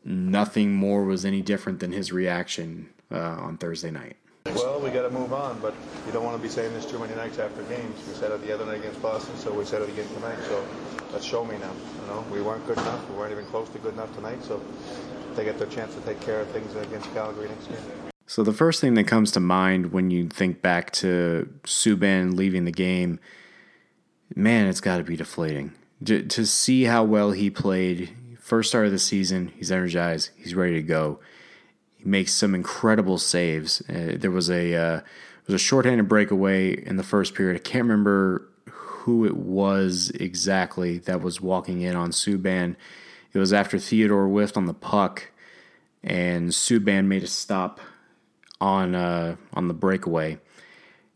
nothing 0.08 0.74
more 0.74 1.04
was 1.04 1.26
any 1.26 1.42
different 1.42 1.80
than 1.80 1.92
his 1.92 2.12
reaction 2.12 2.90
uh, 3.12 3.18
on 3.18 3.58
Thursday 3.58 3.92
night. 3.92 4.16
Well, 4.56 4.80
we 4.80 4.90
got 4.90 5.04
to 5.04 5.10
move 5.10 5.34
on, 5.34 5.60
but 5.60 5.74
you 6.06 6.12
don't 6.12 6.24
want 6.24 6.38
to 6.38 6.42
be 6.42 6.50
saying 6.50 6.74
this 6.74 6.86
too 6.86 7.00
many 7.00 7.16
nights 7.16 7.40
after 7.40 7.64
games. 7.64 7.96
We 8.08 8.14
said 8.14 8.32
it 8.32 8.42
the 8.46 8.54
other 8.54 8.66
night 8.66 8.80
against 8.80 9.02
Boston, 9.02 9.36
so 9.38 9.54
we 9.54 9.66
said 9.66 9.82
it 9.82 9.90
again 9.90 10.08
tonight. 10.14 10.38
So 10.48 10.66
let's 11.12 11.26
show 11.26 11.44
me 11.46 11.58
now. 11.58 11.72
You 12.02 12.08
know, 12.08 12.26
we 12.32 12.42
weren't 12.42 12.66
good 12.66 12.78
enough. 12.78 13.10
We 13.10 13.16
weren't 13.16 13.32
even 13.32 13.46
close 13.46 13.70
to 13.70 13.80
good 13.80 13.94
enough 13.94 14.14
tonight. 14.16 14.44
So 14.44 14.62
they 15.36 15.44
get 15.44 15.58
their 15.58 15.68
chance 15.68 15.94
to 15.96 16.02
take 16.02 16.20
care 16.22 16.40
of 16.40 16.48
things 16.50 16.74
against 16.76 17.14
Calgary 17.14 17.50
next 17.50 17.68
game. 17.68 17.78
So 18.26 18.44
the 18.44 18.54
first 18.54 18.82
thing 18.82 18.96
that 18.96 19.06
comes 19.06 19.32
to 19.32 19.40
mind 19.40 19.94
when 19.94 20.12
you 20.12 20.28
think 20.28 20.62
back 20.62 20.92
to 20.94 21.50
Subban 21.64 22.36
leaving 22.36 22.66
the 22.66 22.72
game, 22.72 23.20
man, 24.36 24.68
it's 24.68 24.82
got 24.82 24.98
to 24.98 25.04
be 25.04 25.16
deflating. 25.16 25.74
To, 26.06 26.24
to 26.24 26.46
see 26.46 26.84
how 26.84 27.04
well 27.04 27.32
he 27.32 27.50
played, 27.50 28.16
First 28.48 28.70
start 28.70 28.86
of 28.86 28.94
the 28.94 28.98
season, 28.98 29.52
he's 29.58 29.74
energized, 29.74 30.30
he's 30.38 30.56
ready 30.56 30.76
to 30.76 30.82
go. 30.82 31.20
Makes 32.08 32.32
some 32.32 32.56
incredible 32.56 33.18
saves. 33.18 33.82
Uh, 33.90 34.16
there 34.18 34.32
was 34.32 34.50
a 34.50 34.74
uh, 34.74 35.02
was 35.46 35.56
a 35.56 35.60
shorthanded 35.60 36.08
breakaway 36.08 36.72
in 36.72 36.96
the 36.96 37.04
first 37.04 37.36
period. 37.36 37.58
I 37.58 37.60
can't 37.60 37.84
remember 37.84 38.48
who 38.70 39.26
it 39.26 39.36
was 39.36 40.12
exactly 40.12 41.00
that 41.00 41.22
was 41.22 41.42
walking 41.42 41.82
in 41.82 41.98
on 41.98 42.12
Subban. 42.12 42.78
It 43.34 43.40
was 43.40 43.52
after 43.52 43.78
Theodore 43.78 44.30
whiffed 44.30 44.56
on 44.56 44.68
the 44.68 44.74
puck, 44.74 45.32
and 46.02 46.52
Subban 46.52 47.08
made 47.08 47.24
a 47.24 47.28
stop 47.28 47.82
on 48.62 48.96
uh, 48.96 49.36
on 49.54 49.68
the 49.68 49.74
breakaway. 49.74 50.40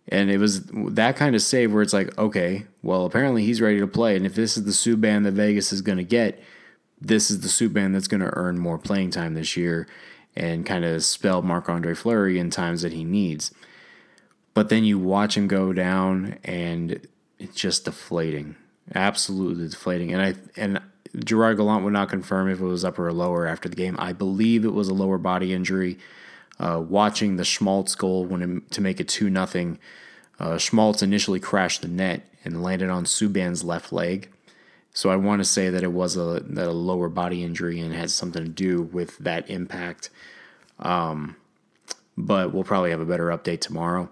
And 0.09 0.29
it 0.29 0.39
was 0.39 0.65
that 0.73 1.15
kind 1.15 1.35
of 1.35 1.41
save 1.41 1.71
where 1.71 1.83
it's 1.83 1.93
like, 1.93 2.17
okay, 2.17 2.65
well, 2.83 3.05
apparently 3.05 3.45
he's 3.45 3.61
ready 3.61 3.79
to 3.79 3.87
play. 3.87 4.17
And 4.17 4.25
if 4.25 4.35
this 4.35 4.57
is 4.57 4.65
the 4.65 4.71
Subban 4.71 5.23
that 5.23 5.31
Vegas 5.31 5.71
is 5.71 5.81
going 5.81 5.99
to 5.99 6.03
get, 6.03 6.43
this 6.99 7.31
is 7.31 7.39
the 7.39 7.47
Subban 7.47 7.93
that's 7.93 8.09
going 8.09 8.19
to 8.19 8.35
earn 8.35 8.59
more 8.59 8.77
playing 8.77 9.11
time 9.11 9.35
this 9.35 9.55
year 9.55 9.87
and 10.35 10.65
kind 10.65 10.85
of 10.85 11.03
spell 11.03 11.41
Marc 11.41 11.69
Andre 11.69 11.93
Fleury 11.93 12.39
in 12.39 12.49
times 12.49 12.81
that 12.81 12.93
he 12.93 13.03
needs. 13.03 13.51
But 14.53 14.69
then 14.69 14.83
you 14.83 14.99
watch 14.99 15.37
him 15.37 15.47
go 15.47 15.73
down 15.73 16.37
and 16.43 17.05
it's 17.39 17.55
just 17.55 17.85
deflating. 17.85 18.55
Absolutely 18.93 19.67
deflating. 19.67 20.13
And 20.13 20.21
I 20.21 20.35
and 20.55 20.81
Gerard 21.23 21.57
Gallant 21.57 21.83
would 21.83 21.93
not 21.93 22.09
confirm 22.09 22.49
if 22.49 22.59
it 22.59 22.65
was 22.65 22.85
upper 22.85 23.07
or 23.07 23.13
lower 23.13 23.45
after 23.47 23.67
the 23.67 23.75
game. 23.75 23.95
I 23.99 24.13
believe 24.13 24.63
it 24.63 24.73
was 24.73 24.87
a 24.87 24.93
lower 24.93 25.17
body 25.17 25.53
injury. 25.53 25.97
Uh, 26.59 26.79
watching 26.79 27.37
the 27.37 27.43
Schmaltz 27.43 27.95
goal 27.95 28.25
when 28.25 28.61
to 28.69 28.81
make 28.81 28.99
it 28.99 29.07
2 29.07 29.29
nothing, 29.29 29.79
uh, 30.39 30.57
Schmaltz 30.57 31.01
initially 31.01 31.39
crashed 31.39 31.81
the 31.81 31.87
net 31.87 32.27
and 32.45 32.61
landed 32.61 32.89
on 32.89 33.05
Subban's 33.05 33.63
left 33.63 33.91
leg. 33.91 34.29
So 34.93 35.09
I 35.09 35.15
want 35.15 35.39
to 35.39 35.45
say 35.45 35.69
that 35.69 35.83
it 35.83 35.91
was 35.91 36.17
a, 36.17 36.41
that 36.45 36.67
a 36.67 36.71
lower 36.71 37.09
body 37.09 37.43
injury 37.43 37.79
and 37.79 37.93
had 37.93 38.11
something 38.11 38.43
to 38.43 38.49
do 38.49 38.81
with 38.81 39.17
that 39.19 39.49
impact. 39.49 40.09
Um, 40.79 41.35
but 42.17 42.53
we'll 42.53 42.63
probably 42.63 42.91
have 42.91 42.99
a 42.99 43.05
better 43.05 43.27
update 43.27 43.61
tomorrow. 43.61 44.09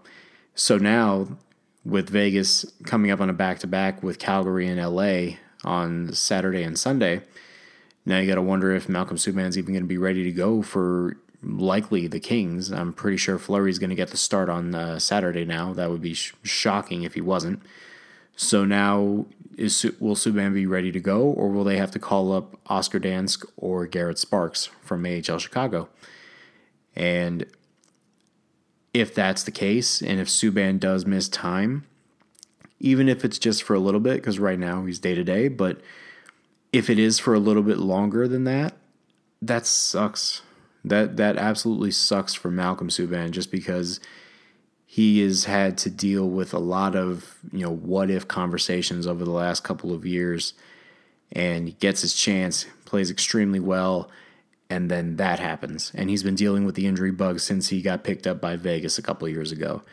So 0.55 0.77
now, 0.77 1.37
with 1.85 2.09
Vegas 2.09 2.65
coming 2.83 3.11
up 3.11 3.21
on 3.21 3.29
a 3.29 3.33
back 3.33 3.59
to 3.59 3.67
back 3.67 4.03
with 4.03 4.19
Calgary 4.19 4.67
and 4.67 4.79
LA 4.79 5.37
on 5.63 6.13
Saturday 6.13 6.63
and 6.63 6.77
Sunday, 6.77 7.21
now 8.05 8.19
you 8.19 8.27
got 8.27 8.35
to 8.35 8.41
wonder 8.41 8.73
if 8.73 8.87
Malcolm 8.89 9.17
Subban's 9.17 9.57
even 9.57 9.73
going 9.73 9.83
to 9.83 9.87
be 9.87 9.97
ready 9.97 10.23
to 10.23 10.31
go 10.31 10.61
for 10.61 11.17
likely 11.43 12.07
the 12.07 12.19
Kings. 12.19 12.71
I'm 12.71 12.93
pretty 12.93 13.17
sure 13.17 13.37
Fleury's 13.37 13.79
going 13.79 13.89
to 13.89 13.95
get 13.95 14.09
the 14.09 14.17
start 14.17 14.49
on 14.49 14.73
uh, 14.75 14.99
Saturday 14.99 15.45
now. 15.45 15.73
That 15.73 15.89
would 15.89 16.01
be 16.01 16.13
sh- 16.13 16.33
shocking 16.43 17.03
if 17.03 17.13
he 17.13 17.21
wasn't. 17.21 17.61
So 18.41 18.63
now, 18.63 19.25
is 19.57 19.85
will 19.99 20.15
Subban 20.15 20.53
be 20.53 20.65
ready 20.65 20.93
to 20.93 20.99
go, 21.01 21.23
or 21.23 21.49
will 21.49 21.65
they 21.65 21.75
have 21.75 21.91
to 21.91 21.99
call 21.99 22.31
up 22.31 22.55
Oscar 22.67 22.97
Dansk 22.97 23.45
or 23.57 23.85
Garrett 23.85 24.17
Sparks 24.17 24.69
from 24.81 25.05
AHL 25.05 25.39
Chicago? 25.39 25.89
And 26.95 27.45
if 28.93 29.13
that's 29.13 29.43
the 29.43 29.51
case, 29.51 30.01
and 30.01 30.21
if 30.21 30.29
Subban 30.29 30.79
does 30.79 31.05
miss 31.05 31.27
time, 31.27 31.85
even 32.79 33.09
if 33.09 33.25
it's 33.25 33.39
just 33.39 33.61
for 33.61 33.73
a 33.73 33.79
little 33.79 33.99
bit, 33.99 34.15
because 34.15 34.39
right 34.39 34.57
now 34.57 34.85
he's 34.85 34.99
day 34.99 35.15
to 35.15 35.23
day, 35.25 35.49
but 35.49 35.81
if 36.71 36.89
it 36.89 36.97
is 36.97 37.19
for 37.19 37.33
a 37.33 37.39
little 37.39 37.61
bit 37.61 37.77
longer 37.77 38.25
than 38.25 38.45
that, 38.45 38.77
that 39.41 39.65
sucks 39.65 40.43
that 40.85 41.17
that 41.17 41.35
absolutely 41.35 41.91
sucks 41.91 42.33
for 42.33 42.49
Malcolm 42.49 42.87
Subban 42.87 43.31
just 43.31 43.51
because 43.51 43.99
he 44.91 45.21
has 45.21 45.43
had 45.45 45.77
to 45.77 45.89
deal 45.91 46.27
with 46.27 46.51
a 46.51 46.57
lot 46.57 46.95
of 46.95 47.37
you 47.53 47.59
know 47.59 47.71
what 47.71 48.09
if 48.09 48.27
conversations 48.27 49.05
over 49.05 49.23
the 49.23 49.29
last 49.29 49.63
couple 49.63 49.93
of 49.93 50.03
years, 50.03 50.53
and 51.31 51.67
he 51.67 51.73
gets 51.73 52.01
his 52.01 52.15
chance, 52.15 52.65
plays 52.85 53.11
extremely 53.11 53.59
well, 53.59 54.09
and 54.67 54.89
then 54.89 55.17
that 55.17 55.37
happens, 55.37 55.91
and 55.93 56.09
he's 56.09 56.23
been 56.23 56.33
dealing 56.33 56.65
with 56.65 56.73
the 56.73 56.87
injury 56.87 57.11
bug 57.11 57.39
since 57.39 57.69
he 57.69 57.83
got 57.83 58.03
picked 58.03 58.25
up 58.25 58.41
by 58.41 58.55
Vegas 58.55 58.97
a 58.97 59.03
couple 59.03 59.27
of 59.27 59.31
years 59.31 59.51
ago. 59.51 59.83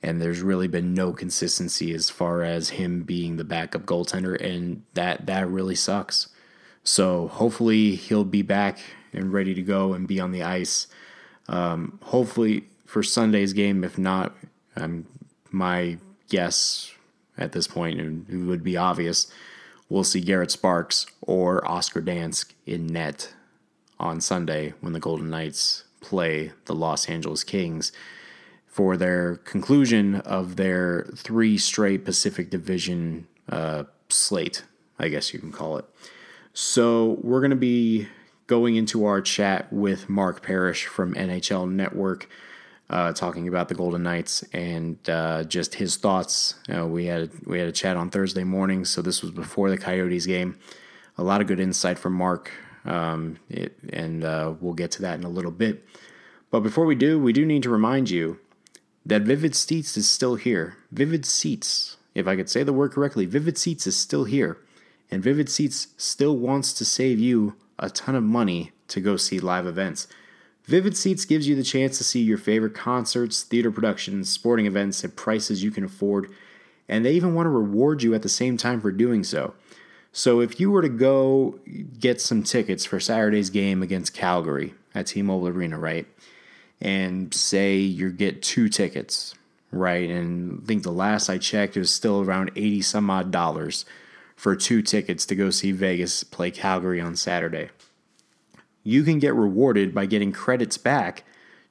And 0.00 0.22
there's 0.22 0.42
really 0.42 0.68
been 0.68 0.94
no 0.94 1.12
consistency 1.12 1.92
as 1.92 2.08
far 2.08 2.44
as 2.44 2.68
him 2.68 3.02
being 3.02 3.38
the 3.38 3.44
backup 3.44 3.82
goaltender, 3.82 4.40
and 4.40 4.84
that 4.94 5.26
that 5.26 5.48
really 5.48 5.74
sucks. 5.74 6.28
So 6.84 7.26
hopefully 7.26 7.96
he'll 7.96 8.22
be 8.22 8.42
back 8.42 8.78
and 9.12 9.32
ready 9.32 9.54
to 9.54 9.62
go 9.62 9.92
and 9.92 10.06
be 10.06 10.20
on 10.20 10.30
the 10.30 10.44
ice. 10.44 10.86
Um, 11.48 11.98
hopefully 12.04 12.68
for 12.86 13.02
Sunday's 13.02 13.52
game. 13.52 13.84
If 13.84 13.98
not, 13.98 14.34
um, 14.76 15.06
my 15.50 15.98
guess 16.28 16.92
at 17.38 17.52
this 17.52 17.66
point, 17.66 18.00
and 18.00 18.26
it 18.28 18.46
would 18.46 18.64
be 18.64 18.76
obvious, 18.76 19.30
we'll 19.88 20.04
see 20.04 20.20
Garrett 20.20 20.50
Sparks 20.50 21.06
or 21.20 21.66
Oscar 21.68 22.00
Dansk 22.00 22.52
in 22.64 22.86
net 22.86 23.34
on 23.98 24.20
Sunday 24.20 24.74
when 24.80 24.92
the 24.92 25.00
Golden 25.00 25.30
Knights 25.30 25.84
play 26.00 26.52
the 26.66 26.74
Los 26.74 27.08
Angeles 27.08 27.44
Kings 27.44 27.92
for 28.66 28.96
their 28.96 29.36
conclusion 29.36 30.16
of 30.16 30.56
their 30.56 31.06
three 31.16 31.56
straight 31.56 32.04
Pacific 32.04 32.50
Division 32.50 33.26
uh, 33.48 33.84
slate, 34.08 34.64
I 34.98 35.08
guess 35.08 35.32
you 35.32 35.40
can 35.40 35.52
call 35.52 35.78
it. 35.78 35.86
So 36.52 37.18
we're 37.22 37.40
going 37.40 37.50
to 37.50 37.56
be 37.56 38.08
going 38.46 38.76
into 38.76 39.04
our 39.06 39.20
chat 39.20 39.72
with 39.72 40.08
Mark 40.08 40.42
Parrish 40.42 40.86
from 40.86 41.14
NHL 41.14 41.70
Network, 41.70 42.28
uh, 42.88 43.12
talking 43.12 43.48
about 43.48 43.68
the 43.68 43.74
Golden 43.74 44.02
Knights 44.02 44.42
and 44.52 44.98
uh, 45.08 45.44
just 45.44 45.74
his 45.74 45.96
thoughts. 45.96 46.54
We 46.68 47.06
had 47.06 47.30
we 47.46 47.58
had 47.58 47.68
a 47.68 47.72
chat 47.72 47.96
on 47.96 48.10
Thursday 48.10 48.44
morning, 48.44 48.84
so 48.84 49.02
this 49.02 49.22
was 49.22 49.30
before 49.30 49.70
the 49.70 49.78
Coyotes 49.78 50.26
game. 50.26 50.58
A 51.18 51.22
lot 51.22 51.40
of 51.40 51.46
good 51.46 51.60
insight 51.60 51.98
from 51.98 52.12
Mark, 52.12 52.52
um, 52.84 53.38
it, 53.48 53.76
and 53.90 54.22
uh, 54.22 54.54
we'll 54.60 54.74
get 54.74 54.90
to 54.92 55.02
that 55.02 55.18
in 55.18 55.24
a 55.24 55.28
little 55.28 55.50
bit. 55.50 55.84
But 56.50 56.60
before 56.60 56.84
we 56.84 56.94
do, 56.94 57.18
we 57.18 57.32
do 57.32 57.44
need 57.44 57.62
to 57.64 57.70
remind 57.70 58.10
you 58.10 58.38
that 59.04 59.22
Vivid 59.22 59.54
Seats 59.54 59.96
is 59.96 60.08
still 60.08 60.36
here. 60.36 60.76
Vivid 60.92 61.24
Seats, 61.24 61.96
if 62.14 62.26
I 62.26 62.36
could 62.36 62.50
say 62.50 62.62
the 62.62 62.72
word 62.72 62.92
correctly, 62.92 63.24
Vivid 63.24 63.56
Seats 63.56 63.86
is 63.86 63.96
still 63.96 64.24
here, 64.24 64.58
and 65.10 65.22
Vivid 65.22 65.48
Seats 65.48 65.88
still 65.96 66.36
wants 66.36 66.72
to 66.74 66.84
save 66.84 67.18
you 67.18 67.56
a 67.78 67.90
ton 67.90 68.14
of 68.14 68.22
money 68.22 68.72
to 68.88 69.00
go 69.00 69.16
see 69.16 69.38
live 69.38 69.66
events. 69.66 70.06
Vivid 70.66 70.96
Seats 70.96 71.24
gives 71.24 71.46
you 71.46 71.54
the 71.54 71.62
chance 71.62 71.96
to 71.98 72.04
see 72.04 72.20
your 72.20 72.38
favorite 72.38 72.74
concerts, 72.74 73.44
theater 73.44 73.70
productions, 73.70 74.28
sporting 74.28 74.66
events 74.66 75.04
at 75.04 75.14
prices 75.14 75.62
you 75.62 75.70
can 75.70 75.84
afford, 75.84 76.28
and 76.88 77.04
they 77.04 77.12
even 77.12 77.34
want 77.34 77.46
to 77.46 77.50
reward 77.50 78.02
you 78.02 78.14
at 78.14 78.22
the 78.22 78.28
same 78.28 78.56
time 78.56 78.80
for 78.80 78.90
doing 78.90 79.22
so. 79.22 79.54
So 80.10 80.40
if 80.40 80.58
you 80.58 80.70
were 80.70 80.82
to 80.82 80.88
go 80.88 81.60
get 82.00 82.20
some 82.20 82.42
tickets 82.42 82.84
for 82.84 82.98
Saturday's 82.98 83.50
game 83.50 83.82
against 83.82 84.14
Calgary 84.14 84.74
at 84.94 85.06
T-Mobile 85.06 85.48
Arena, 85.48 85.78
right? 85.78 86.06
And 86.80 87.32
say 87.32 87.76
you 87.76 88.10
get 88.10 88.42
two 88.42 88.68
tickets, 88.68 89.34
right? 89.70 90.08
And 90.10 90.62
I 90.62 90.66
think 90.66 90.82
the 90.82 90.90
last 90.90 91.28
I 91.28 91.38
checked 91.38 91.76
it 91.76 91.80
was 91.80 91.90
still 91.92 92.22
around 92.22 92.50
80 92.56 92.82
some 92.82 93.08
odd 93.08 93.30
dollars 93.30 93.84
for 94.34 94.56
two 94.56 94.82
tickets 94.82 95.26
to 95.26 95.36
go 95.36 95.50
see 95.50 95.70
Vegas 95.70 96.24
play 96.24 96.50
Calgary 96.50 97.00
on 97.00 97.14
Saturday. 97.14 97.70
You 98.86 99.02
can 99.02 99.18
get 99.18 99.34
rewarded 99.34 99.92
by 99.92 100.06
getting 100.06 100.30
credits 100.30 100.78
back 100.78 101.24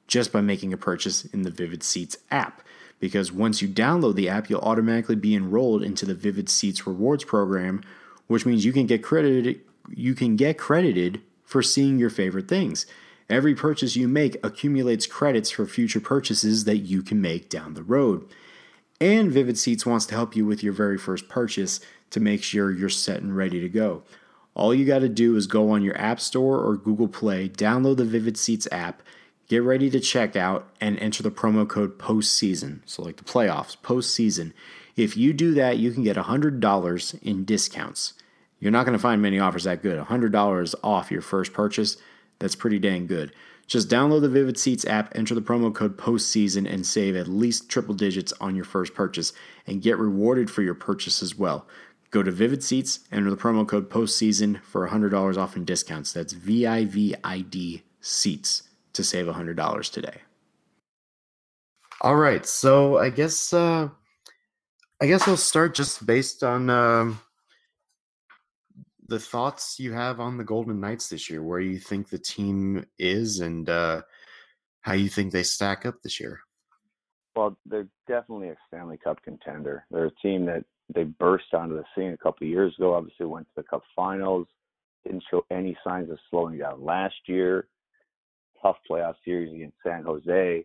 just 0.06 0.32
by 0.32 0.42
making 0.42 0.74
a 0.74 0.76
purchase 0.76 1.24
in 1.24 1.42
the 1.42 1.50
Vivid 1.50 1.82
Seats 1.82 2.18
app. 2.30 2.60
Because 3.00 3.32
once 3.32 3.62
you 3.62 3.68
download 3.68 4.16
the 4.16 4.28
app, 4.28 4.50
you'll 4.50 4.60
automatically 4.60 5.16
be 5.16 5.34
enrolled 5.34 5.82
into 5.82 6.04
the 6.04 6.14
Vivid 6.14 6.50
Seats 6.50 6.86
rewards 6.86 7.24
program, 7.24 7.82
which 8.26 8.44
means 8.44 8.66
you 8.66 8.72
can 8.72 8.86
get 8.86 9.02
credited 9.02 9.62
you 9.88 10.14
can 10.14 10.36
get 10.36 10.58
credited 10.58 11.22
for 11.44 11.62
seeing 11.62 11.96
your 11.96 12.10
favorite 12.10 12.48
things. 12.48 12.86
Every 13.30 13.54
purchase 13.54 13.96
you 13.96 14.08
make 14.08 14.44
accumulates 14.44 15.06
credits 15.06 15.50
for 15.50 15.64
future 15.64 16.00
purchases 16.00 16.64
that 16.64 16.78
you 16.78 17.02
can 17.02 17.20
make 17.20 17.48
down 17.48 17.74
the 17.74 17.84
road. 17.84 18.28
And 19.00 19.30
Vivid 19.30 19.56
Seats 19.56 19.86
wants 19.86 20.04
to 20.06 20.14
help 20.14 20.34
you 20.34 20.44
with 20.44 20.62
your 20.62 20.72
very 20.72 20.98
first 20.98 21.28
purchase 21.28 21.80
to 22.10 22.20
make 22.20 22.42
sure 22.42 22.72
you're 22.72 22.88
set 22.88 23.22
and 23.22 23.36
ready 23.36 23.60
to 23.60 23.68
go. 23.68 24.02
All 24.56 24.74
you 24.74 24.86
got 24.86 25.00
to 25.00 25.08
do 25.10 25.36
is 25.36 25.46
go 25.46 25.70
on 25.70 25.82
your 25.82 26.00
App 26.00 26.18
Store 26.18 26.58
or 26.58 26.78
Google 26.78 27.08
Play, 27.08 27.46
download 27.46 27.98
the 27.98 28.06
Vivid 28.06 28.38
Seats 28.38 28.66
app, 28.72 29.02
get 29.48 29.62
ready 29.62 29.90
to 29.90 30.00
check 30.00 30.34
out, 30.34 30.66
and 30.80 30.98
enter 30.98 31.22
the 31.22 31.30
promo 31.30 31.68
code 31.68 31.98
postseason. 31.98 32.80
So, 32.86 33.02
like 33.02 33.18
the 33.18 33.24
playoffs, 33.24 33.76
postseason. 33.76 34.54
If 34.96 35.14
you 35.14 35.34
do 35.34 35.52
that, 35.52 35.76
you 35.76 35.92
can 35.92 36.02
get 36.02 36.16
$100 36.16 37.22
in 37.22 37.44
discounts. 37.44 38.14
You're 38.58 38.72
not 38.72 38.86
going 38.86 38.96
to 38.96 39.02
find 39.02 39.20
many 39.20 39.38
offers 39.38 39.64
that 39.64 39.82
good. 39.82 40.02
$100 40.02 40.74
off 40.82 41.10
your 41.10 41.20
first 41.20 41.52
purchase. 41.52 41.98
That's 42.38 42.56
pretty 42.56 42.78
dang 42.78 43.06
good. 43.06 43.32
Just 43.66 43.90
download 43.90 44.22
the 44.22 44.28
Vivid 44.30 44.56
Seats 44.56 44.86
app, 44.86 45.14
enter 45.14 45.34
the 45.34 45.42
promo 45.42 45.74
code 45.74 45.98
postseason, 45.98 46.72
and 46.72 46.86
save 46.86 47.14
at 47.14 47.28
least 47.28 47.68
triple 47.68 47.94
digits 47.94 48.32
on 48.40 48.56
your 48.56 48.64
first 48.64 48.94
purchase 48.94 49.34
and 49.66 49.82
get 49.82 49.98
rewarded 49.98 50.50
for 50.50 50.62
your 50.62 50.74
purchase 50.74 51.22
as 51.22 51.36
well. 51.36 51.66
Go 52.10 52.22
to 52.22 52.30
Vivid 52.30 52.62
Seats, 52.62 53.00
enter 53.10 53.30
the 53.30 53.36
promo 53.36 53.66
code 53.66 53.90
postseason 53.90 54.62
for 54.62 54.88
$100 54.88 55.36
off 55.36 55.56
in 55.56 55.64
discounts. 55.64 56.12
That's 56.12 56.32
V 56.32 56.66
I 56.66 56.84
V 56.84 57.14
I 57.24 57.40
D 57.40 57.82
Seats 58.00 58.62
to 58.92 59.04
save 59.04 59.26
$100 59.26 59.92
today. 59.92 60.20
All 62.02 62.16
right, 62.16 62.44
so 62.44 62.98
I 62.98 63.10
guess 63.10 63.52
uh, 63.52 63.88
I 65.00 65.06
guess 65.06 65.26
we'll 65.26 65.36
start 65.36 65.74
just 65.74 66.04
based 66.06 66.44
on 66.44 66.68
um, 66.68 67.20
the 69.08 69.18
thoughts 69.18 69.78
you 69.80 69.92
have 69.92 70.20
on 70.20 70.36
the 70.36 70.44
Golden 70.44 70.78
Knights 70.80 71.08
this 71.08 71.30
year, 71.30 71.42
where 71.42 71.60
you 71.60 71.78
think 71.78 72.08
the 72.08 72.18
team 72.18 72.84
is, 72.98 73.40
and 73.40 73.68
uh, 73.68 74.02
how 74.82 74.92
you 74.92 75.08
think 75.08 75.32
they 75.32 75.42
stack 75.42 75.86
up 75.86 76.02
this 76.02 76.20
year. 76.20 76.40
Well, 77.34 77.58
they're 77.66 77.88
definitely 78.06 78.48
a 78.48 78.56
Stanley 78.66 78.98
Cup 78.98 79.22
contender. 79.22 79.84
They're 79.90 80.06
a 80.06 80.14
team 80.22 80.46
that 80.46 80.64
they 80.94 81.04
burst 81.04 81.52
onto 81.52 81.74
the 81.74 81.84
scene 81.94 82.12
a 82.12 82.16
couple 82.16 82.46
of 82.46 82.50
years 82.50 82.74
ago. 82.78 82.94
Obviously, 82.94 83.26
went 83.26 83.46
to 83.48 83.52
the 83.56 83.62
Cup 83.62 83.82
Finals. 83.94 84.46
Didn't 85.04 85.24
show 85.30 85.44
any 85.50 85.76
signs 85.84 86.10
of 86.10 86.18
slowing 86.30 86.58
down 86.58 86.84
last 86.84 87.14
year. 87.26 87.68
Tough 88.62 88.76
playoff 88.90 89.14
series 89.24 89.52
against 89.52 89.76
San 89.84 90.04
Jose. 90.04 90.64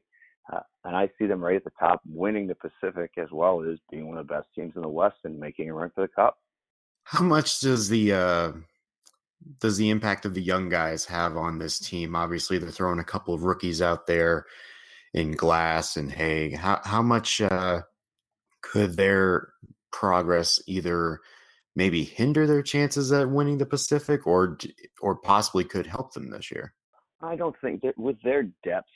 Uh, 0.52 0.60
and 0.86 0.96
I 0.96 1.10
see 1.18 1.28
them 1.28 1.44
right 1.44 1.56
at 1.56 1.64
the 1.64 1.72
top, 1.80 2.02
winning 2.08 2.48
the 2.48 2.56
Pacific 2.56 3.12
as 3.18 3.28
well 3.32 3.64
as 3.64 3.78
being 3.92 4.08
one 4.08 4.18
of 4.18 4.28
the 4.28 4.34
best 4.34 4.48
teams 4.56 4.74
in 4.76 4.82
the 4.82 4.90
West 4.90 5.18
and 5.24 5.40
making 5.40 5.70
a 5.70 5.74
run 5.74 5.92
for 5.94 6.02
the 6.02 6.08
Cup. 6.08 6.38
How 7.04 7.24
much 7.24 7.60
does 7.60 7.90
the 7.90 8.14
uh, 8.14 8.52
does 9.60 9.78
the 9.78 9.90
impact 9.90 10.26
of 10.26 10.34
the 10.34 10.42
young 10.42 10.70
guys 10.70 11.06
have 11.06 11.36
on 11.36 11.58
this 11.58 11.80
team? 11.80 12.16
Obviously, 12.16 12.58
they're 12.58 12.70
throwing 12.70 13.00
a 13.00 13.04
couple 13.04 13.34
of 13.34 13.44
rookies 13.44 13.82
out 13.82 14.08
there 14.08 14.46
in 15.14 15.32
Glass 15.32 15.98
and 15.98 16.12
Hague. 16.12 16.56
How 16.56 16.80
how 16.84 17.02
much 17.02 17.42
uh, 17.42 17.82
could 18.62 18.98
their 18.98 19.50
progress 19.92 20.62
either 20.68 21.20
maybe 21.76 22.04
hinder 22.04 22.46
their 22.46 22.62
chances 22.62 23.12
at 23.12 23.30
winning 23.30 23.58
the 23.58 23.66
Pacific, 23.66 24.28
or 24.28 24.58
or 25.02 25.16
possibly 25.16 25.64
could 25.64 25.88
help 25.88 26.14
them 26.14 26.30
this 26.30 26.52
year? 26.52 26.74
I 27.22 27.36
don't 27.36 27.56
think 27.62 27.82
that 27.82 27.98
with 27.98 28.18
their 28.24 28.44
depth 28.64 28.90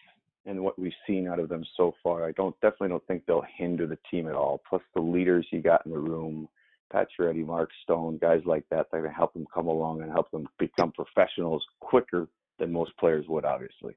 and 0.46 0.62
what 0.62 0.78
we've 0.78 0.94
seen 1.08 1.28
out 1.28 1.40
of 1.40 1.50
them 1.50 1.64
so 1.78 1.94
far, 2.04 2.26
I 2.26 2.32
don't 2.32 2.56
definitely 2.62 2.90
don't 2.90 3.06
think 3.08 3.24
they'll 3.26 3.46
hinder 3.58 3.88
the 3.88 3.98
team 4.10 4.28
at 4.28 4.36
all. 4.36 4.62
Plus 4.70 4.82
the 4.94 5.02
leaders 5.02 5.48
you 5.52 5.62
got 5.62 5.86
in 5.86 5.92
the 5.92 5.98
room, 5.98 6.48
Pacioretty, 6.94 7.46
Mark 7.46 7.70
Stone, 7.84 8.20
guys 8.22 8.42
like 8.46 8.64
that, 8.70 8.88
that 8.92 9.02
can 9.02 9.12
help 9.12 9.34
them 9.34 9.48
come 9.54 9.68
along 9.68 10.02
and 10.02 10.12
help 10.12 10.30
them 10.32 10.48
become 10.60 10.92
professionals 10.92 11.64
quicker 11.80 12.28
than 12.60 12.72
most 12.72 12.92
players 13.00 13.26
would, 13.28 13.46
obviously. 13.46 13.96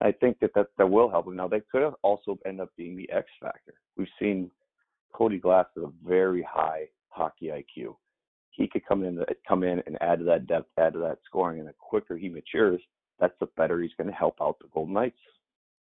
I 0.00 0.12
think 0.12 0.38
that, 0.40 0.52
that 0.54 0.68
that 0.78 0.88
will 0.88 1.10
help 1.10 1.26
them. 1.26 1.36
Now 1.36 1.48
they 1.48 1.62
could 1.72 1.92
also 2.02 2.38
end 2.46 2.60
up 2.60 2.70
being 2.76 2.96
the 2.96 3.10
X 3.10 3.26
factor. 3.40 3.74
We've 3.96 4.06
seen 4.20 4.50
Cody 5.12 5.38
Glass 5.38 5.66
has 5.74 5.84
a 5.84 6.08
very 6.08 6.42
high 6.42 6.86
hockey 7.08 7.46
IQ. 7.46 7.96
He 8.50 8.68
could 8.68 8.84
come 8.86 9.04
in 9.04 9.24
come 9.46 9.62
in 9.62 9.82
and 9.86 9.96
add 10.00 10.20
to 10.20 10.24
that 10.26 10.46
depth, 10.46 10.68
add 10.78 10.94
to 10.94 10.98
that 11.00 11.18
scoring, 11.24 11.60
and 11.60 11.68
the 11.68 11.74
quicker 11.78 12.16
he 12.16 12.28
matures, 12.28 12.80
that's 13.18 13.34
the 13.40 13.48
better 13.56 13.80
he's 13.80 13.94
going 13.96 14.08
to 14.08 14.16
help 14.16 14.36
out 14.40 14.58
the 14.60 14.68
Golden 14.72 14.94
Knights. 14.94 15.18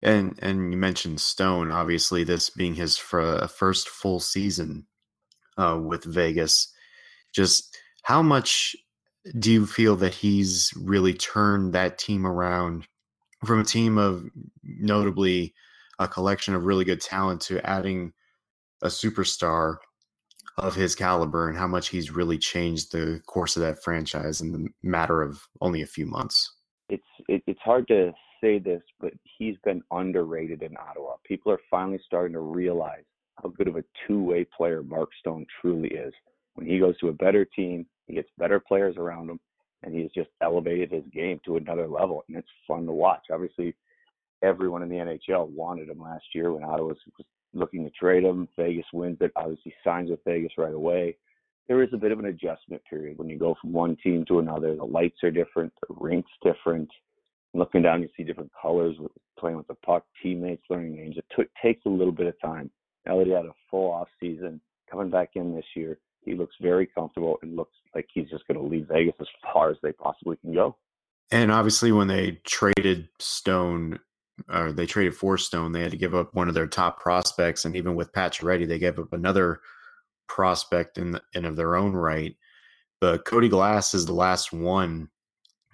And 0.01 0.37
and 0.41 0.71
you 0.71 0.77
mentioned 0.77 1.21
Stone, 1.21 1.71
obviously 1.71 2.23
this 2.23 2.49
being 2.49 2.75
his 2.75 2.97
first 2.97 3.89
full 3.89 4.19
season 4.19 4.85
uh, 5.57 5.79
with 5.81 6.03
Vegas. 6.03 6.71
Just 7.33 7.77
how 8.03 8.21
much 8.21 8.75
do 9.39 9.51
you 9.51 9.65
feel 9.65 9.95
that 9.95 10.13
he's 10.13 10.71
really 10.77 11.13
turned 11.13 11.73
that 11.73 11.97
team 11.97 12.27
around 12.27 12.87
from 13.43 13.59
a 13.59 13.65
team 13.65 13.97
of 13.97 14.25
notably 14.63 15.53
a 15.99 16.07
collection 16.07 16.53
of 16.53 16.65
really 16.65 16.85
good 16.85 17.01
talent 17.01 17.41
to 17.41 17.65
adding 17.67 18.13
a 18.81 18.87
superstar 18.87 19.77
of 20.57 20.75
his 20.75 20.95
caliber 20.95 21.49
and 21.49 21.57
how 21.57 21.67
much 21.67 21.89
he's 21.89 22.11
really 22.11 22.37
changed 22.37 22.91
the 22.91 23.21
course 23.27 23.55
of 23.55 23.61
that 23.61 23.83
franchise 23.83 24.41
in 24.41 24.51
the 24.51 24.67
matter 24.83 25.21
of 25.21 25.41
only 25.61 25.81
a 25.81 25.87
few 25.87 26.05
months? 26.05 26.53
It's 26.89 27.03
it, 27.27 27.43
it's 27.47 27.59
hard 27.61 27.87
to 27.89 28.13
say 28.41 28.59
this, 28.59 28.81
but 28.99 29.13
he's 29.37 29.55
been 29.63 29.81
underrated 29.91 30.61
in 30.61 30.77
Ottawa. 30.77 31.15
People 31.25 31.51
are 31.51 31.59
finally 31.69 31.99
starting 32.05 32.33
to 32.33 32.41
realize 32.41 33.03
how 33.41 33.49
good 33.49 33.67
of 33.67 33.75
a 33.75 33.83
two-way 34.07 34.45
player 34.55 34.83
Mark 34.83 35.09
Stone 35.19 35.45
truly 35.61 35.89
is. 35.89 36.13
When 36.53 36.67
he 36.67 36.79
goes 36.79 36.97
to 36.99 37.09
a 37.09 37.13
better 37.13 37.43
team, 37.43 37.85
he 38.07 38.13
gets 38.13 38.29
better 38.37 38.59
players 38.59 38.95
around 38.97 39.29
him, 39.29 39.39
and 39.83 39.93
he's 39.93 40.11
just 40.15 40.29
elevated 40.41 40.91
his 40.91 41.03
game 41.13 41.39
to 41.45 41.57
another 41.57 41.87
level, 41.87 42.23
and 42.27 42.37
it's 42.37 42.47
fun 42.67 42.85
to 42.85 42.93
watch. 42.93 43.25
Obviously, 43.31 43.75
everyone 44.41 44.83
in 44.83 44.89
the 44.89 44.95
NHL 44.95 45.49
wanted 45.49 45.89
him 45.89 46.01
last 46.01 46.25
year 46.33 46.53
when 46.53 46.63
Ottawa 46.63 46.89
was 46.89 46.97
looking 47.55 47.83
to 47.83 47.89
trade 47.91 48.23
him. 48.23 48.47
Vegas 48.57 48.85
wins 48.93 49.17
it, 49.21 49.31
obviously 49.35 49.73
signs 49.83 50.09
with 50.09 50.19
Vegas 50.25 50.51
right 50.57 50.73
away. 50.73 51.17
There 51.67 51.81
is 51.81 51.89
a 51.93 51.97
bit 51.97 52.11
of 52.11 52.19
an 52.19 52.25
adjustment 52.25 52.83
period 52.87 53.17
when 53.17 53.29
you 53.29 53.39
go 53.39 53.55
from 53.59 53.73
one 53.73 53.97
team 54.03 54.23
to 54.27 54.39
another. 54.39 54.75
The 54.75 54.83
lights 54.83 55.23
are 55.23 55.31
different, 55.31 55.73
the 55.87 55.95
rink's 55.99 56.29
different, 56.43 56.89
looking 57.55 57.81
down, 57.81 58.03
you 58.03 58.09
see 58.15 58.23
different 58.23 58.51
colors, 58.61 58.95
playing 59.39 59.57
with 59.57 59.67
the 59.67 59.75
puck, 59.75 60.05
teammates, 60.21 60.63
learning 60.69 60.95
names. 60.95 61.17
It 61.17 61.25
took, 61.35 61.47
takes 61.63 61.85
a 61.85 61.89
little 61.89 62.13
bit 62.13 62.27
of 62.27 62.39
time. 62.39 62.69
He 63.05 63.11
had 63.11 63.45
a 63.45 63.53
full 63.71 63.91
off 63.91 64.07
season, 64.19 64.61
coming 64.89 65.09
back 65.09 65.31
in 65.35 65.55
this 65.55 65.65
year, 65.75 65.99
he 66.25 66.33
looks 66.33 66.55
very 66.59 66.87
comfortable 66.87 67.37
and 67.41 67.55
looks 67.55 67.75
like 67.93 68.07
he's 68.13 68.29
just 68.29 68.45
going 68.47 68.59
to 68.59 68.65
lead 68.65 68.87
Vegas 68.87 69.15
as 69.21 69.27
far 69.53 69.69
as 69.69 69.77
they 69.81 69.91
possibly 69.91 70.37
can 70.37 70.53
go. 70.53 70.75
And 71.31 71.51
obviously, 71.51 71.91
when 71.91 72.07
they 72.07 72.39
traded 72.45 73.09
Stone, 73.19 73.99
or 74.49 74.71
they 74.71 74.85
traded 74.85 75.15
for 75.15 75.37
Stone, 75.37 75.71
they 75.71 75.81
had 75.81 75.91
to 75.91 75.97
give 75.97 76.15
up 76.15 76.33
one 76.33 76.47
of 76.47 76.53
their 76.53 76.67
top 76.67 76.99
prospects, 76.99 77.65
and 77.65 77.75
even 77.75 77.95
with 77.95 78.11
Pacioretty, 78.11 78.67
they 78.67 78.79
gave 78.79 78.99
up 78.99 79.13
another 79.13 79.61
prospect 80.27 80.97
in 80.97 81.19
in 81.33 81.45
of 81.45 81.55
their 81.55 81.75
own 81.75 81.93
right. 81.93 82.35
But 83.01 83.25
Cody 83.25 83.49
Glass 83.49 83.93
is 83.93 84.05
the 84.05 84.13
last 84.13 84.51
one 84.51 85.09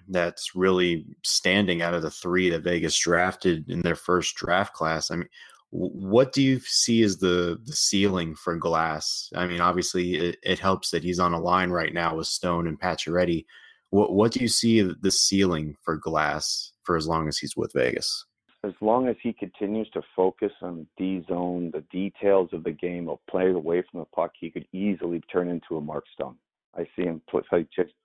that's 0.08 0.54
really 0.54 1.06
standing 1.22 1.82
out 1.82 1.94
of 1.94 2.02
the 2.02 2.10
three 2.10 2.50
that 2.50 2.64
Vegas 2.64 2.98
drafted 2.98 3.68
in 3.70 3.80
their 3.80 3.94
first 3.96 4.34
draft 4.34 4.74
class. 4.74 5.10
I 5.10 5.16
mean, 5.16 5.28
what 5.70 6.32
do 6.32 6.42
you 6.42 6.60
see 6.60 7.02
as 7.02 7.18
the 7.18 7.58
the 7.64 7.72
ceiling 7.72 8.34
for 8.34 8.56
Glass? 8.56 9.30
I 9.34 9.46
mean, 9.46 9.60
obviously 9.60 10.14
it, 10.14 10.36
it 10.42 10.58
helps 10.58 10.90
that 10.90 11.02
he's 11.02 11.18
on 11.18 11.32
a 11.32 11.40
line 11.40 11.70
right 11.70 11.94
now 11.94 12.16
with 12.16 12.26
Stone 12.26 12.66
and 12.66 12.80
Pacioretty. 12.80 13.46
What 13.90 14.12
what 14.12 14.32
do 14.32 14.40
you 14.40 14.48
see 14.48 14.82
the 14.82 15.10
ceiling 15.10 15.76
for 15.82 15.96
Glass 15.96 16.72
for 16.82 16.96
as 16.96 17.06
long 17.06 17.28
as 17.28 17.38
he's 17.38 17.56
with 17.56 17.72
Vegas? 17.72 18.26
As 18.64 18.72
long 18.80 19.08
as 19.08 19.16
he 19.22 19.32
continues 19.32 19.90
to 19.90 20.02
focus 20.14 20.52
on 20.60 20.86
D 20.96 21.24
zone, 21.28 21.72
the 21.72 21.84
details 21.90 22.50
of 22.52 22.62
the 22.62 22.70
game 22.70 23.08
of 23.08 23.18
playing 23.28 23.56
away 23.56 23.82
from 23.90 24.00
the 24.00 24.06
puck, 24.06 24.32
he 24.38 24.50
could 24.50 24.66
easily 24.72 25.20
turn 25.32 25.48
into 25.48 25.76
a 25.76 25.80
Mark 25.80 26.04
Stone. 26.14 26.36
I 26.76 26.86
see 26.94 27.02
him 27.02 27.20
play, 27.28 27.42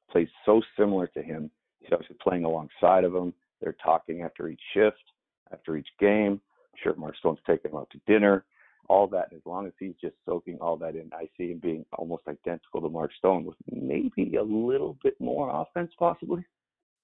play 0.09 0.29
so 0.45 0.61
similar 0.75 1.07
to 1.07 1.21
him 1.21 1.51
He's 1.79 1.93
obviously 1.93 2.17
playing 2.21 2.45
alongside 2.45 3.03
of 3.03 3.15
him. 3.15 3.33
They're 3.61 3.75
talking 3.83 4.21
after 4.21 4.47
each 4.47 4.61
shift, 4.73 5.03
after 5.51 5.77
each 5.77 5.87
game. 5.99 6.33
I'm 6.73 6.79
sure 6.81 6.95
Mark 6.95 7.15
Stone's 7.17 7.39
taking 7.47 7.71
him 7.71 7.77
out 7.77 7.89
to 7.91 7.99
dinner. 8.07 8.45
All 8.89 9.07
that, 9.07 9.33
as 9.33 9.41
long 9.45 9.67
as 9.67 9.73
he's 9.79 9.95
just 9.99 10.15
soaking 10.25 10.57
all 10.61 10.77
that 10.77 10.95
in, 10.95 11.11
I 11.13 11.27
see 11.37 11.51
him 11.51 11.59
being 11.59 11.85
almost 11.93 12.23
identical 12.27 12.81
to 12.81 12.89
Mark 12.89 13.11
Stone 13.17 13.43
with 13.43 13.57
maybe 13.69 14.37
a 14.37 14.43
little 14.43 14.97
bit 15.03 15.19
more 15.19 15.49
offense, 15.49 15.91
possibly. 15.99 16.45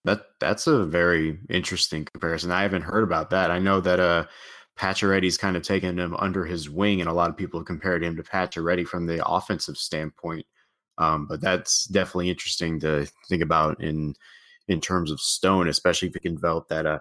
That 0.06 0.26
that's 0.39 0.68
a 0.68 0.86
very 0.86 1.39
interesting 1.50 2.06
comparison. 2.06 2.52
I 2.52 2.63
haven't 2.63 2.82
heard 2.84 3.04
about 3.04 3.30
that. 3.30 3.52
I 3.52 3.60
know 3.60 3.80
that 3.82 4.00
uh 4.00 4.26
Pacioretty's 4.78 5.38
kind 5.38 5.56
of 5.56 5.63
taken 5.63 6.00
him 6.00 6.16
under 6.16 6.46
his 6.46 6.70
wing, 6.70 7.00
and 7.00 7.10
a 7.10 7.13
lot 7.13 7.30
of 7.30 7.38
people 7.38 7.60
have 7.60 7.68
compared 7.68 8.04
him 8.04 8.16
to 8.18 8.24
Pacioretty 8.24 8.88
from 8.88 9.06
the 9.06 9.26
offensive 9.26 9.78
standpoint. 9.78 10.46
Um, 10.98 11.28
but 11.28 11.42
that's 11.42 11.86
definitely 11.86 12.30
interesting 12.30 12.80
to 12.82 13.08
think 13.30 13.42
about 13.42 13.82
in 13.82 14.16
in 14.68 14.82
terms 14.82 15.12
of 15.12 15.20
Stone, 15.20 15.68
especially 15.68 16.08
if 16.08 16.13
he 16.16 16.20
can 16.20 16.36
develop 16.36 16.68
that 16.70 16.86
uh 16.86 17.00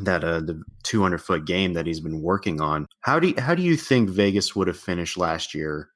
that 0.00 0.24
uh 0.24 0.40
the 0.40 0.62
200 0.82 1.18
foot 1.18 1.44
game 1.46 1.72
that 1.74 1.86
he's 1.86 2.00
been 2.00 2.20
working 2.20 2.60
on. 2.60 2.86
How 3.00 3.18
do 3.20 3.28
you, 3.28 3.34
how 3.40 3.54
do 3.54 3.62
you 3.62 3.76
think 3.76 4.10
Vegas 4.10 4.54
would 4.56 4.68
have 4.68 4.78
finished 4.78 5.16
last 5.16 5.54
year 5.54 5.90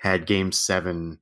had 0.00 0.26
Game 0.26 0.52
Seven 0.52 1.18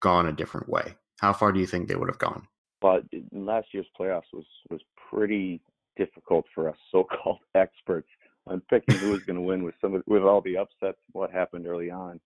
gone 0.00 0.26
a 0.26 0.32
different 0.32 0.68
way? 0.68 0.96
How 1.20 1.32
far 1.32 1.52
do 1.52 1.60
you 1.60 1.66
think 1.66 1.88
they 1.88 1.96
would 1.96 2.08
have 2.08 2.18
gone? 2.18 2.48
Well, 2.82 3.00
last 3.32 3.68
year's 3.72 3.86
playoffs 3.98 4.32
was 4.32 4.44
was 4.70 4.80
pretty 5.10 5.60
difficult 5.96 6.46
for 6.54 6.68
us 6.68 6.76
so-called 6.90 7.38
experts 7.54 8.08
on 8.46 8.62
picking 8.68 8.96
who 8.96 9.10
was 9.10 9.22
going 9.22 9.36
to 9.36 9.42
win 9.42 9.62
with 9.62 9.74
some 9.80 9.94
of, 9.94 10.02
with 10.06 10.22
all 10.22 10.40
the 10.40 10.56
upsets 10.56 10.98
what 11.12 11.30
happened 11.30 11.66
early 11.66 11.90
on. 11.90 12.18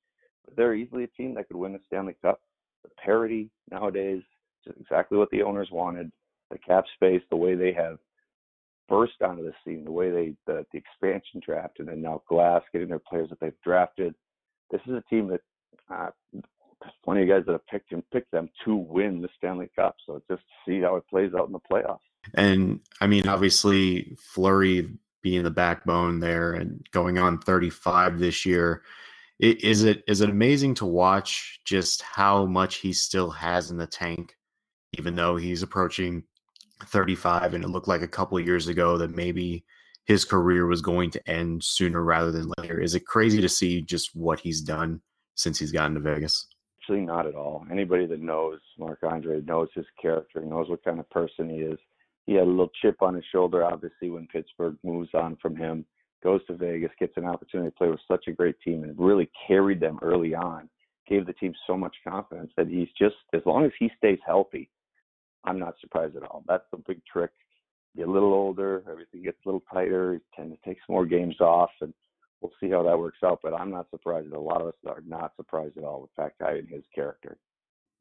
But 0.45 0.57
they're 0.57 0.75
easily 0.75 1.05
a 1.05 1.09
team 1.09 1.35
that 1.35 1.49
could 1.49 1.57
win 1.57 1.73
the 1.73 1.81
Stanley 1.87 2.17
Cup. 2.23 2.41
The 2.85 2.91
parity 2.97 3.51
nowadays 3.71 4.23
is 4.65 4.75
exactly 4.81 5.19
what 5.19 5.31
the 5.31 5.43
owners 5.43 5.69
wanted. 5.71 6.11
The 6.51 6.59
cap 6.59 6.85
space, 6.95 7.23
the 7.29 7.37
way 7.37 7.55
they 7.55 7.73
have 7.73 7.99
burst 8.89 9.21
onto 9.21 9.43
the 9.43 9.53
scene, 9.65 9.85
the 9.85 9.91
way 9.91 10.11
they 10.11 10.35
the, 10.47 10.65
the 10.73 10.79
expansion 10.79 11.41
draft, 11.45 11.81
and 11.81 11.89
then 11.89 12.01
now 12.01 12.23
Glass 12.29 12.63
getting 12.73 12.89
their 12.89 13.01
players 13.01 13.29
that 13.31 13.41
they've 13.41 13.61
drafted. 13.63 14.15
This 14.71 14.81
is 14.87 14.95
a 14.95 15.03
team 15.11 15.29
that 15.29 15.41
uh, 15.93 16.11
plenty 17.05 17.23
of 17.23 17.29
guys 17.29 17.47
that 17.47 17.53
have 17.53 17.67
picked 17.67 17.93
him, 17.93 18.03
picked 18.13 18.31
them 18.33 18.49
to 18.65 18.77
win 18.77 19.21
the 19.21 19.29
Stanley 19.37 19.71
Cup. 19.77 19.97
So 20.07 20.23
just 20.31 20.43
see 20.67 20.81
how 20.81 20.97
it 20.97 21.05
plays 21.09 21.33
out 21.37 21.47
in 21.47 21.53
the 21.53 21.61
playoffs. 21.71 21.99
And 22.35 22.81
I 23.01 23.07
mean, 23.07 23.29
obviously, 23.29 24.17
Fleury 24.19 24.91
being 25.23 25.43
the 25.43 25.51
backbone 25.51 26.21
there 26.21 26.53
and 26.55 26.87
going 26.93 27.19
on 27.19 27.39
35 27.39 28.19
this 28.19 28.47
year. 28.47 28.83
Is 29.39 29.85
it 29.85 30.03
is 30.09 30.23
it 30.23 30.31
amazing 30.31 30.75
to 30.77 30.87
watch 30.87 31.61
just 31.65 32.01
how 32.01 32.47
much 32.47 32.77
he 32.77 32.93
still 32.93 33.31
has 33.31 33.71
in 33.71 33.77
the 33.77 33.87
tank? 33.87 34.35
even 34.99 35.15
though 35.15 35.37
he's 35.37 35.63
approaching 35.63 36.23
35 36.85 37.55
and 37.55 37.65
it 37.65 37.69
looked 37.69 37.89
like 37.89 38.03
a 38.03 38.09
couple 38.09 38.39
of 38.39 38.47
years 38.47 38.69
ago 38.69 38.99
that 38.99 39.15
maybe 39.15 39.65
his 40.05 40.25
career 40.25 40.67
was 40.67 40.83
going 40.83 41.11
to 41.11 41.29
end 41.29 41.63
sooner 41.65 42.03
rather 42.03 42.31
than 42.31 42.53
later. 42.59 42.81
Is 42.81 42.95
it 42.95 43.07
crazy 43.07 43.41
to 43.41 43.49
see 43.49 43.83
just 43.83 44.15
what 44.15 44.41
he's 44.41 44.61
done 44.61 45.01
since 45.35 45.59
he's 45.59 45.73
gotten 45.73 45.95
to 45.95 46.01
Vegas? 46.01 46.47
Actually, 46.89 47.05
not 47.05 47.27
at 47.27 47.35
all. 47.35 47.67
Anybody 47.69 48.07
that 48.07 48.21
knows 48.21 48.61
Marc 48.79 49.01
Andre 49.03 49.41
knows 49.41 49.69
his 49.75 49.87
character, 50.01 50.41
knows 50.41 50.69
what 50.69 50.85
kind 50.85 51.01
of 51.01 51.11
person 51.11 51.51
he 51.51 51.57
is. 51.57 51.81
He 52.27 52.35
had 52.35 52.45
a 52.45 52.51
little 52.51 52.71
chip 52.81 53.03
on 53.03 53.17
his 53.17 53.25
shoulder, 53.33 53.65
obviously, 53.65 54.09
when 54.09 54.29
Pittsburgh 54.29 54.77
moves 54.85 55.09
on 55.13 55.37
from 55.43 55.57
him, 55.57 55.85
goes 56.23 56.47
to 56.47 56.55
Vegas, 56.55 56.93
gets 57.01 57.17
an 57.17 57.25
opportunity 57.25 57.71
to 57.71 57.77
play 57.77 57.89
with 57.89 57.99
such 58.07 58.29
a 58.29 58.33
great 58.33 58.55
team, 58.61 58.85
and 58.85 58.97
really 58.97 59.29
carried 59.49 59.81
them 59.81 59.99
early 60.01 60.33
on, 60.33 60.69
gave 61.09 61.27
the 61.27 61.33
team 61.33 61.53
so 61.67 61.77
much 61.77 61.97
confidence 62.07 62.53
that 62.57 62.69
he's 62.69 62.89
just 62.97 63.17
as 63.35 63.43
long 63.47 63.65
as 63.65 63.73
he 63.81 63.91
stays 63.99 64.21
healthy, 64.25 64.71
I'm 65.43 65.59
not 65.59 65.75
surprised 65.81 66.15
at 66.15 66.23
all. 66.23 66.45
That's 66.47 66.67
the 66.71 66.79
big 66.87 67.01
trick. 67.05 67.33
Get 67.97 68.07
a 68.07 68.13
little 68.13 68.33
older, 68.33 68.85
everything 68.89 69.25
gets 69.25 69.39
a 69.45 69.49
little 69.49 69.65
tighter. 69.73 70.15
He 70.15 70.21
tend 70.37 70.53
to 70.53 70.59
take 70.65 70.79
some 70.87 70.95
more 70.95 71.07
games 71.07 71.41
off, 71.41 71.71
and 71.81 71.93
we'll 72.47 72.69
see 72.69 72.73
how 72.73 72.83
that 72.83 72.99
works 72.99 73.19
out. 73.25 73.41
But 73.43 73.55
I'm 73.55 73.71
not 73.71 73.91
surprised. 73.91 74.33
A 74.33 74.41
lot 74.41 74.61
of 74.61 74.69
us 74.69 74.75
are 74.87 75.03
not 75.07 75.33
surprised 75.37 75.77
at 75.77 75.85
all 75.85 76.03
with 76.03 76.11
that 76.17 76.33
guy 76.41 76.53
and 76.53 76.69
his 76.69 76.85
character. 76.95 77.39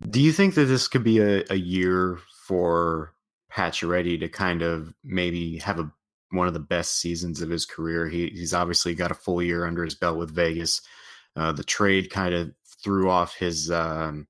Do 0.09 0.21
you 0.21 0.31
think 0.31 0.55
that 0.55 0.65
this 0.65 0.87
could 0.87 1.03
be 1.03 1.19
a, 1.19 1.43
a 1.49 1.55
year 1.55 2.19
for 2.47 3.13
Pacioretty 3.51 4.19
to 4.19 4.27
kind 4.27 4.61
of 4.61 4.93
maybe 5.03 5.57
have 5.59 5.79
a 5.79 5.91
one 6.31 6.47
of 6.47 6.53
the 6.53 6.59
best 6.59 6.99
seasons 6.99 7.41
of 7.41 7.49
his 7.49 7.65
career? 7.65 8.07
He, 8.07 8.27
he's 8.27 8.53
obviously 8.53 8.93
got 8.93 9.11
a 9.11 9.15
full 9.15 9.41
year 9.41 9.65
under 9.65 9.83
his 9.83 9.95
belt 9.95 10.17
with 10.17 10.35
Vegas. 10.35 10.81
Uh, 11.35 11.51
the 11.51 11.63
trade 11.63 12.09
kind 12.09 12.33
of 12.33 12.53
threw 12.83 13.09
off 13.09 13.35
his 13.35 13.71
um, 13.71 14.27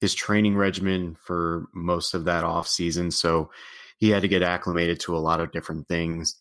his 0.00 0.14
training 0.14 0.56
regimen 0.56 1.16
for 1.20 1.66
most 1.74 2.14
of 2.14 2.24
that 2.24 2.44
off 2.44 2.68
season, 2.68 3.10
so 3.10 3.50
he 3.98 4.10
had 4.10 4.22
to 4.22 4.28
get 4.28 4.42
acclimated 4.42 5.00
to 5.00 5.16
a 5.16 5.18
lot 5.18 5.40
of 5.40 5.52
different 5.52 5.88
things. 5.88 6.36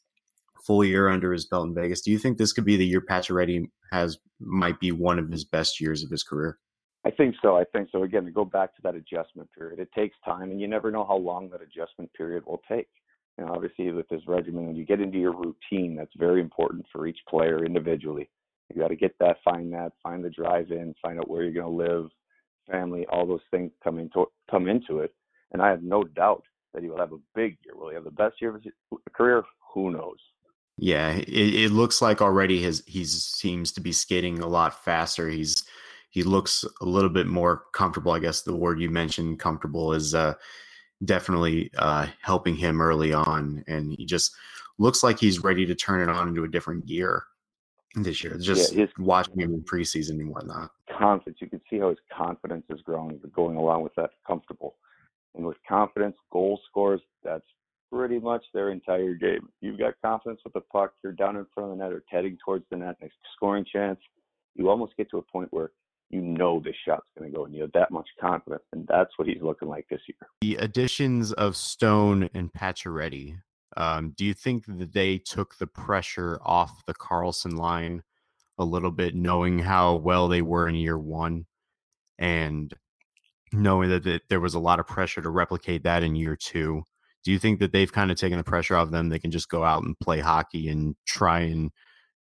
Full 0.65 0.83
year 0.83 1.09
under 1.09 1.31
his 1.31 1.45
belt 1.45 1.67
in 1.67 1.75
Vegas. 1.75 2.01
Do 2.01 2.11
you 2.11 2.17
think 2.17 2.37
this 2.37 2.53
could 2.53 2.65
be 2.65 2.77
the 2.77 2.85
year 2.85 3.01
Pacioretty 3.01 3.69
has 3.91 4.17
might 4.39 4.79
be 4.79 4.91
one 4.91 5.19
of 5.19 5.29
his 5.29 5.45
best 5.45 5.79
years 5.79 6.03
of 6.03 6.09
his 6.09 6.23
career? 6.23 6.57
I 7.05 7.11
think 7.11 7.35
so. 7.41 7.55
I 7.55 7.65
think 7.65 7.89
so. 7.91 8.03
Again, 8.03 8.25
to 8.25 8.31
go 8.31 8.45
back 8.45 8.75
to 8.75 8.81
that 8.81 8.95
adjustment 8.95 9.47
period, 9.55 9.79
it 9.79 9.89
takes 9.93 10.15
time, 10.25 10.49
and 10.49 10.59
you 10.59 10.67
never 10.67 10.89
know 10.89 11.05
how 11.05 11.17
long 11.17 11.49
that 11.49 11.61
adjustment 11.61 12.11
period 12.13 12.43
will 12.47 12.61
take. 12.67 12.87
And 13.37 13.47
obviously, 13.49 13.91
with 13.91 14.09
this 14.09 14.21
regimen, 14.27 14.65
when 14.65 14.75
you 14.75 14.85
get 14.85 15.01
into 15.01 15.19
your 15.19 15.35
routine, 15.35 15.95
that's 15.95 16.13
very 16.17 16.41
important 16.41 16.85
for 16.91 17.05
each 17.05 17.19
player 17.29 17.63
individually. 17.63 18.29
You 18.73 18.81
got 18.81 18.87
to 18.87 18.95
get 18.95 19.15
that, 19.19 19.37
find 19.43 19.71
that, 19.73 19.91
find 20.01 20.23
the 20.23 20.29
drive 20.31 20.71
in, 20.71 20.95
find 21.01 21.19
out 21.19 21.29
where 21.29 21.43
you're 21.43 21.53
going 21.53 21.77
to 21.77 21.93
live, 21.93 22.09
family, 22.69 23.05
all 23.11 23.27
those 23.27 23.41
things 23.51 23.71
come 23.83 23.99
into 23.99 24.25
come 24.49 24.67
into 24.67 24.99
it. 24.99 25.13
And 25.51 25.61
I 25.61 25.69
have 25.69 25.83
no 25.83 26.03
doubt 26.03 26.43
that 26.73 26.81
he 26.81 26.89
will 26.89 26.97
have 26.97 27.13
a 27.13 27.19
big 27.35 27.57
year. 27.63 27.75
Will 27.75 27.89
he 27.89 27.95
have 27.95 28.03
the 28.03 28.11
best 28.11 28.41
year 28.41 28.55
of 28.55 28.63
his 28.63 28.73
career? 29.13 29.43
Who 29.73 29.91
knows? 29.91 30.17
Yeah, 30.77 31.11
it, 31.11 31.27
it 31.27 31.71
looks 31.71 32.01
like 32.01 32.21
already 32.21 32.61
his 32.61 32.83
he 32.85 33.05
seems 33.05 33.71
to 33.73 33.81
be 33.81 33.91
skating 33.91 34.39
a 34.39 34.47
lot 34.47 34.83
faster. 34.83 35.29
He's 35.29 35.63
he 36.09 36.23
looks 36.23 36.65
a 36.81 36.85
little 36.85 37.09
bit 37.09 37.27
more 37.27 37.63
comfortable. 37.73 38.11
I 38.11 38.19
guess 38.19 38.41
the 38.41 38.55
word 38.55 38.79
you 38.79 38.89
mentioned, 38.89 39.39
comfortable, 39.39 39.93
is 39.93 40.13
uh, 40.13 40.33
definitely 41.03 41.71
uh, 41.77 42.07
helping 42.21 42.55
him 42.55 42.81
early 42.81 43.13
on, 43.13 43.63
and 43.67 43.93
he 43.97 44.05
just 44.05 44.33
looks 44.77 45.03
like 45.03 45.19
he's 45.19 45.43
ready 45.43 45.65
to 45.65 45.75
turn 45.75 46.01
it 46.01 46.13
on 46.13 46.29
into 46.29 46.43
a 46.43 46.49
different 46.49 46.85
gear 46.85 47.23
this 47.95 48.23
year. 48.23 48.37
Just 48.37 48.73
yeah, 48.73 48.81
his, 48.81 48.89
watching 48.97 49.39
him 49.39 49.53
in 49.53 49.63
preseason 49.63 50.19
and 50.19 50.29
whatnot. 50.29 50.71
Confidence. 50.97 51.37
You 51.41 51.49
can 51.49 51.61
see 51.69 51.79
how 51.79 51.89
his 51.89 51.99
confidence 52.15 52.65
is 52.69 52.81
growing, 52.81 53.19
going 53.33 53.55
along 53.55 53.83
with 53.83 53.95
that 53.95 54.11
comfortable. 54.27 54.75
And 55.35 55.45
with 55.45 55.57
confidence, 55.67 56.15
goal 56.31 56.59
scores, 56.69 57.01
that's 57.23 57.45
pretty 57.95 58.19
much 58.19 58.43
their 58.53 58.71
entire 58.71 59.13
game. 59.13 59.47
You've 59.61 59.79
got 59.79 59.93
confidence 60.03 60.41
with 60.43 60.53
the 60.53 60.61
puck, 60.61 60.93
you're 61.01 61.13
down 61.13 61.37
in 61.37 61.45
front 61.53 61.71
of 61.71 61.77
the 61.77 61.83
net 61.83 61.93
or 61.93 62.03
heading 62.09 62.37
towards 62.43 62.65
the 62.69 62.77
net, 62.77 62.97
next 63.01 63.15
scoring 63.35 63.65
chance. 63.71 63.99
You 64.55 64.69
almost 64.69 64.97
get 64.97 65.09
to 65.11 65.17
a 65.17 65.21
point 65.21 65.47
where 65.51 65.71
you 66.09 66.21
know 66.21 66.61
this 66.63 66.75
shot's 66.85 67.07
going 67.17 67.31
to 67.31 67.35
go, 67.35 67.45
and 67.45 67.55
you 67.55 67.61
have 67.61 67.71
that 67.71 67.91
much 67.91 68.07
confidence, 68.19 68.63
and 68.73 68.85
that's 68.87 69.11
what 69.17 69.27
he's 69.27 69.41
looking 69.41 69.69
like 69.69 69.85
this 69.89 70.01
year. 70.07 70.29
The 70.41 70.55
additions 70.57 71.31
of 71.33 71.55
Stone 71.55 72.29
and 72.33 72.51
Pacioretty, 72.51 73.37
um, 73.77 74.13
do 74.15 74.25
you 74.25 74.33
think 74.33 74.65
that 74.67 74.93
they 74.93 75.17
took 75.17 75.57
the 75.57 75.67
pressure 75.67 76.39
off 76.43 76.85
the 76.85 76.93
Karlsson 76.93 77.57
line 77.57 78.03
a 78.57 78.65
little 78.65 78.91
bit, 78.91 79.15
knowing 79.15 79.59
how 79.59 79.95
well 79.95 80.27
they 80.27 80.41
were 80.41 80.67
in 80.67 80.75
year 80.75 80.97
one, 80.97 81.45
and 82.19 82.73
knowing 83.53 83.89
that, 83.89 84.03
that 84.03 84.23
there 84.29 84.41
was 84.41 84.53
a 84.53 84.59
lot 84.59 84.79
of 84.79 84.87
pressure 84.87 85.21
to 85.21 85.29
replicate 85.29 85.83
that 85.83 86.03
in 86.03 86.15
year 86.15 86.35
two? 86.35 86.83
Do 87.25 87.31
you 87.31 87.39
think 87.39 87.59
that 87.59 87.73
they've 87.73 87.91
kind 87.91 88.11
of 88.11 88.17
taken 88.17 88.37
the 88.37 88.43
pressure 88.43 88.75
off 88.75 88.91
them? 88.91 89.09
They 89.09 89.19
can 89.19 89.31
just 89.31 89.49
go 89.49 89.63
out 89.63 89.83
and 89.83 89.99
play 89.99 90.19
hockey 90.19 90.69
and 90.69 90.95
try 91.05 91.41
and 91.41 91.71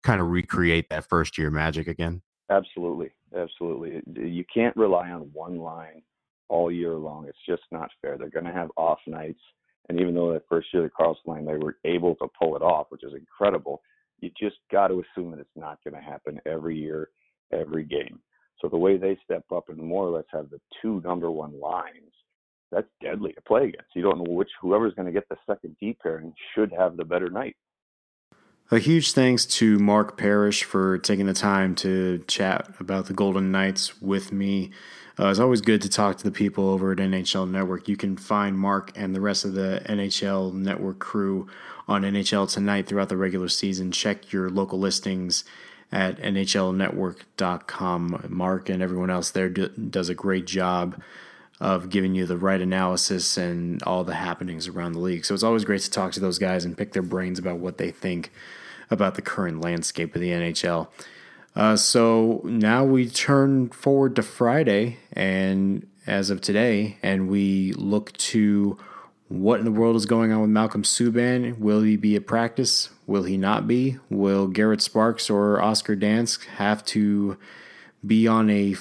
kind 0.03 0.21
of 0.21 0.29
recreate 0.29 0.89
that 0.89 1.09
first 1.09 1.39
year 1.39 1.51
magic 1.51 1.87
again? 1.87 2.23
Absolutely, 2.51 3.11
absolutely. 3.37 4.03
You 4.15 4.45
can't 4.53 4.75
rely 4.77 5.11
on 5.11 5.31
one 5.33 5.59
line 5.59 6.03
all 6.49 6.73
year 6.73 6.95
long. 6.95 7.27
It's 7.29 7.39
just 7.47 7.63
not 7.71 7.91
fair. 8.01 8.17
They're 8.17 8.31
going 8.31 8.47
to 8.47 8.53
have 8.53 8.71
off 8.77 8.99
nights, 9.07 9.41
and 9.89 10.01
even 10.01 10.15
though 10.15 10.33
that 10.33 10.49
first 10.49 10.69
year 10.73 10.83
the 10.83 10.89
Karlsson 10.89 11.27
line 11.27 11.45
they 11.45 11.57
were 11.57 11.77
able 11.85 12.15
to 12.17 12.29
pull 12.41 12.57
it 12.57 12.63
off, 12.63 12.87
which 12.89 13.05
is 13.05 13.13
incredible, 13.13 13.83
you 14.21 14.31
just 14.41 14.57
got 14.73 14.89
to 14.89 15.03
assume 15.03 15.31
that 15.33 15.41
it's 15.41 15.51
not 15.57 15.79
going 15.85 15.95
to 15.95 16.01
happen 16.01 16.41
every 16.47 16.77
year, 16.79 17.11
every 17.53 17.85
game. 17.85 18.21
So 18.61 18.69
the 18.69 18.79
way 18.79 18.97
they 18.97 19.19
step 19.23 19.45
up 19.55 19.69
and 19.69 19.79
more 19.79 20.07
or 20.07 20.17
less 20.17 20.25
have 20.33 20.51
the 20.51 20.61
two 20.81 21.03
number 21.05 21.31
one 21.31 21.61
lines, 21.61 22.13
that's 22.71 22.89
deadly 23.03 23.33
to 23.33 23.41
play 23.43 23.65
against. 23.65 23.89
You 23.95 24.03
don't 24.03 24.19
know 24.19 24.33
which 24.33 24.51
whoever's 24.61 24.95
going 24.95 25.07
to 25.07 25.13
get 25.13 25.29
the 25.29 25.37
second 25.47 25.77
D 25.81 25.97
pairing 26.03 26.33
should 26.55 26.73
have 26.77 26.97
the 26.97 27.05
better 27.05 27.31
night. 27.31 27.57
A 28.71 28.79
huge 28.79 29.13
thanks 29.13 29.47
to 29.47 29.79
Mark 29.79 30.19
Parrish 30.19 30.63
for 30.63 30.99
taking 30.99 31.25
the 31.25 31.33
time 31.33 31.75
to 31.77 32.23
chat 32.29 32.69
about 32.79 33.07
the 33.07 33.15
Golden 33.15 33.51
Knights 33.51 34.03
with 34.03 34.31
me. 34.31 34.73
Uh, 35.19 35.29
it's 35.29 35.41
always 35.41 35.63
good 35.63 35.81
to 35.83 35.89
talk 35.89 36.19
to 36.19 36.25
the 36.25 36.31
people 36.31 36.69
over 36.69 36.93
at 36.93 36.99
NHL 36.99 37.51
Network. 37.51 37.89
You 37.89 37.97
can 37.97 38.19
find 38.19 38.59
Mark 38.59 38.93
and 38.95 39.15
the 39.15 39.23
rest 39.23 39.47
of 39.47 39.55
the 39.55 39.81
NHL 39.87 40.53
Network 40.53 40.99
crew 40.99 41.49
on 41.89 42.03
NHL 42.03 42.53
Tonight 42.53 42.87
throughout 42.87 43.09
the 43.09 43.17
regular 43.17 43.49
season. 43.49 43.91
Check 43.91 44.33
your 44.33 44.51
local 44.51 44.79
listings 44.79 45.45
at 45.91 46.19
NHLnetwork.com. 46.19 48.27
Mark 48.29 48.69
and 48.69 48.83
everyone 48.83 49.09
else 49.09 49.31
there 49.31 49.49
do, 49.49 49.69
does 49.69 50.11
a 50.11 50.15
great 50.15 50.47
job 50.47 51.01
of 51.61 51.91
giving 51.91 52.15
you 52.15 52.25
the 52.25 52.37
right 52.37 52.61
analysis 52.61 53.37
and 53.37 53.83
all 53.83 54.05
the 54.05 54.15
happenings 54.15 54.69
around 54.69 54.93
the 54.93 55.01
league. 55.01 55.25
So 55.25 55.35
it's 55.35 55.43
always 55.43 55.65
great 55.65 55.81
to 55.83 55.91
talk 55.91 56.13
to 56.13 56.21
those 56.21 56.39
guys 56.39 56.65
and 56.65 56.79
pick 56.79 56.93
their 56.93 57.03
brains 57.03 57.39
about 57.39 57.59
what 57.59 57.79
they 57.79 57.91
think 57.91 58.31
about 58.91 59.17
the 59.17 59.23
current 59.23 59.61
landscape 59.61 60.15
of 60.15 60.21
the 60.21 60.31
NHL. 60.31 60.89
Uh, 61.57 61.77
so 61.77 62.41
now 62.45 62.85
we 62.85 63.09
turn 63.09 63.69
forward 63.71 64.15
to 64.17 64.23
Friday, 64.23 64.99
and 65.13 65.87
as 66.07 66.31
of 66.31 66.41
today, 66.41 66.97
and 67.03 67.29
we 67.29 67.73
look 67.73 68.13
to 68.13 68.79
what 69.29 69.59
in 69.59 69.65
the 69.65 69.73
world 69.73 69.97
is 69.97 70.07
going 70.07 70.33
on 70.33 70.41
with 70.41 70.51
Malcolm 70.51 70.83
Subban. 70.83 71.59
Will 71.59 71.83
he 71.83 71.97
be 71.97 72.17
at 72.17 72.27
practice? 72.27 72.91
Will 73.07 73.25
he 73.25 73.37
not 73.37 73.67
be? 73.67 73.99
Will 74.09 74.47
Garrett 74.47 74.81
Sparks 74.81 75.29
or 75.29 75.61
Oscar 75.61 75.97
Dansk 75.97 76.47
have 76.47 76.85
to 76.87 77.37
be 78.07 78.27
on 78.27 78.49
a, 78.49 78.75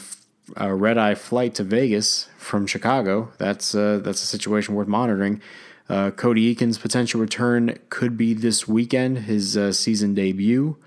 a 0.56 0.74
red 0.74 0.98
eye 0.98 1.16
flight 1.16 1.56
to 1.56 1.64
Vegas 1.64 2.30
from 2.38 2.68
Chicago? 2.68 3.32
That's 3.38 3.76
uh, 3.76 4.00
that's 4.04 4.24
a 4.24 4.28
situation 4.28 4.76
worth 4.76 4.88
monitoring. 4.88 5.42
Uh, 5.90 6.12
Cody 6.12 6.54
Eakin's 6.54 6.78
potential 6.78 7.22
return 7.22 7.78
could 7.90 8.18
be 8.18 8.34
this 8.34 8.68
weekend. 8.68 9.20
His 9.20 9.56
uh, 9.56 9.72
season 9.72 10.14
debut 10.14 10.78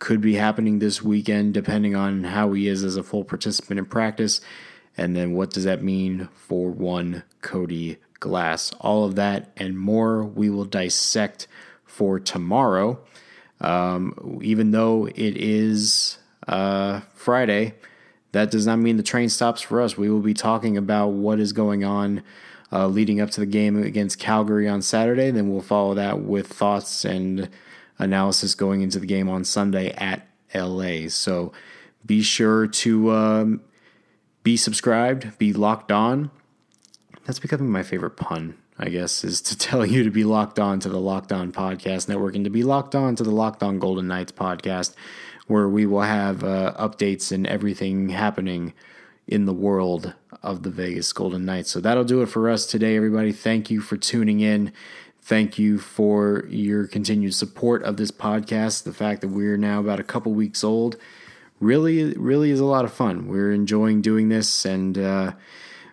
could 0.00 0.20
be 0.20 0.34
happening 0.34 0.78
this 0.78 1.02
weekend, 1.02 1.54
depending 1.54 1.94
on 1.94 2.24
how 2.24 2.52
he 2.52 2.66
is 2.66 2.82
as 2.82 2.96
a 2.96 3.02
full 3.02 3.22
participant 3.22 3.78
in 3.78 3.84
practice. 3.84 4.40
And 4.96 5.14
then 5.14 5.32
what 5.32 5.50
does 5.50 5.64
that 5.64 5.82
mean 5.82 6.28
for 6.34 6.70
one 6.70 7.22
Cody 7.42 7.98
Glass? 8.18 8.72
All 8.80 9.04
of 9.04 9.14
that 9.16 9.50
and 9.56 9.78
more 9.78 10.24
we 10.24 10.50
will 10.50 10.64
dissect 10.64 11.46
for 11.84 12.18
tomorrow. 12.18 12.98
Um, 13.60 14.40
even 14.42 14.70
though 14.70 15.06
it 15.06 15.36
is 15.36 16.18
uh, 16.48 17.00
Friday, 17.14 17.74
that 18.32 18.50
does 18.50 18.66
not 18.66 18.78
mean 18.78 18.96
the 18.96 19.02
train 19.02 19.28
stops 19.28 19.60
for 19.60 19.80
us. 19.80 19.96
We 19.96 20.08
will 20.08 20.20
be 20.20 20.34
talking 20.34 20.76
about 20.76 21.08
what 21.08 21.40
is 21.40 21.52
going 21.52 21.84
on 21.84 22.22
uh, 22.72 22.86
leading 22.86 23.20
up 23.20 23.30
to 23.30 23.40
the 23.40 23.46
game 23.46 23.82
against 23.82 24.18
Calgary 24.18 24.68
on 24.68 24.82
Saturday. 24.82 25.30
Then 25.30 25.50
we'll 25.50 25.62
follow 25.62 25.94
that 25.94 26.20
with 26.20 26.46
thoughts 26.46 27.04
and 27.04 27.48
analysis 27.98 28.54
going 28.54 28.82
into 28.82 28.98
the 28.98 29.06
game 29.06 29.28
on 29.28 29.44
Sunday 29.44 29.90
at 29.92 30.26
LA. 30.54 31.08
So 31.08 31.52
be 32.06 32.22
sure 32.22 32.66
to 32.66 33.10
um, 33.10 33.60
be 34.42 34.56
subscribed, 34.56 35.36
be 35.38 35.52
locked 35.52 35.92
on. 35.92 36.30
That's 37.26 37.38
becoming 37.38 37.70
my 37.70 37.82
favorite 37.82 38.16
pun, 38.16 38.56
I 38.78 38.88
guess, 38.88 39.24
is 39.24 39.40
to 39.42 39.58
tell 39.58 39.84
you 39.84 40.04
to 40.04 40.10
be 40.10 40.24
locked 40.24 40.58
on 40.58 40.80
to 40.80 40.88
the 40.88 41.00
Locked 41.00 41.32
On 41.32 41.52
Podcast 41.52 42.08
Network 42.08 42.34
and 42.34 42.44
to 42.44 42.50
be 42.50 42.62
locked 42.62 42.94
on 42.94 43.16
to 43.16 43.22
the 43.22 43.30
Locked 43.30 43.62
On 43.62 43.78
Golden 43.78 44.08
Knights 44.08 44.32
podcast, 44.32 44.94
where 45.50 45.68
we 45.68 45.84
will 45.84 46.02
have 46.02 46.44
uh, 46.44 46.72
updates 46.78 47.32
and 47.32 47.44
everything 47.44 48.10
happening 48.10 48.72
in 49.26 49.46
the 49.46 49.52
world 49.52 50.14
of 50.44 50.62
the 50.62 50.70
Vegas 50.70 51.12
Golden 51.12 51.44
Knights. 51.44 51.72
So 51.72 51.80
that'll 51.80 52.04
do 52.04 52.22
it 52.22 52.26
for 52.26 52.48
us 52.48 52.66
today, 52.66 52.96
everybody. 52.96 53.32
Thank 53.32 53.68
you 53.68 53.80
for 53.80 53.96
tuning 53.96 54.38
in. 54.38 54.72
Thank 55.20 55.58
you 55.58 55.78
for 55.80 56.46
your 56.48 56.86
continued 56.86 57.34
support 57.34 57.82
of 57.82 57.96
this 57.96 58.12
podcast. 58.12 58.84
The 58.84 58.92
fact 58.92 59.22
that 59.22 59.28
we're 59.28 59.56
now 59.56 59.80
about 59.80 59.98
a 59.98 60.04
couple 60.04 60.32
weeks 60.32 60.62
old 60.62 60.96
really, 61.58 62.14
really 62.14 62.52
is 62.52 62.60
a 62.60 62.64
lot 62.64 62.84
of 62.84 62.92
fun. 62.92 63.26
We're 63.26 63.52
enjoying 63.52 64.02
doing 64.02 64.28
this, 64.28 64.64
and 64.64 64.96
uh, 64.96 65.32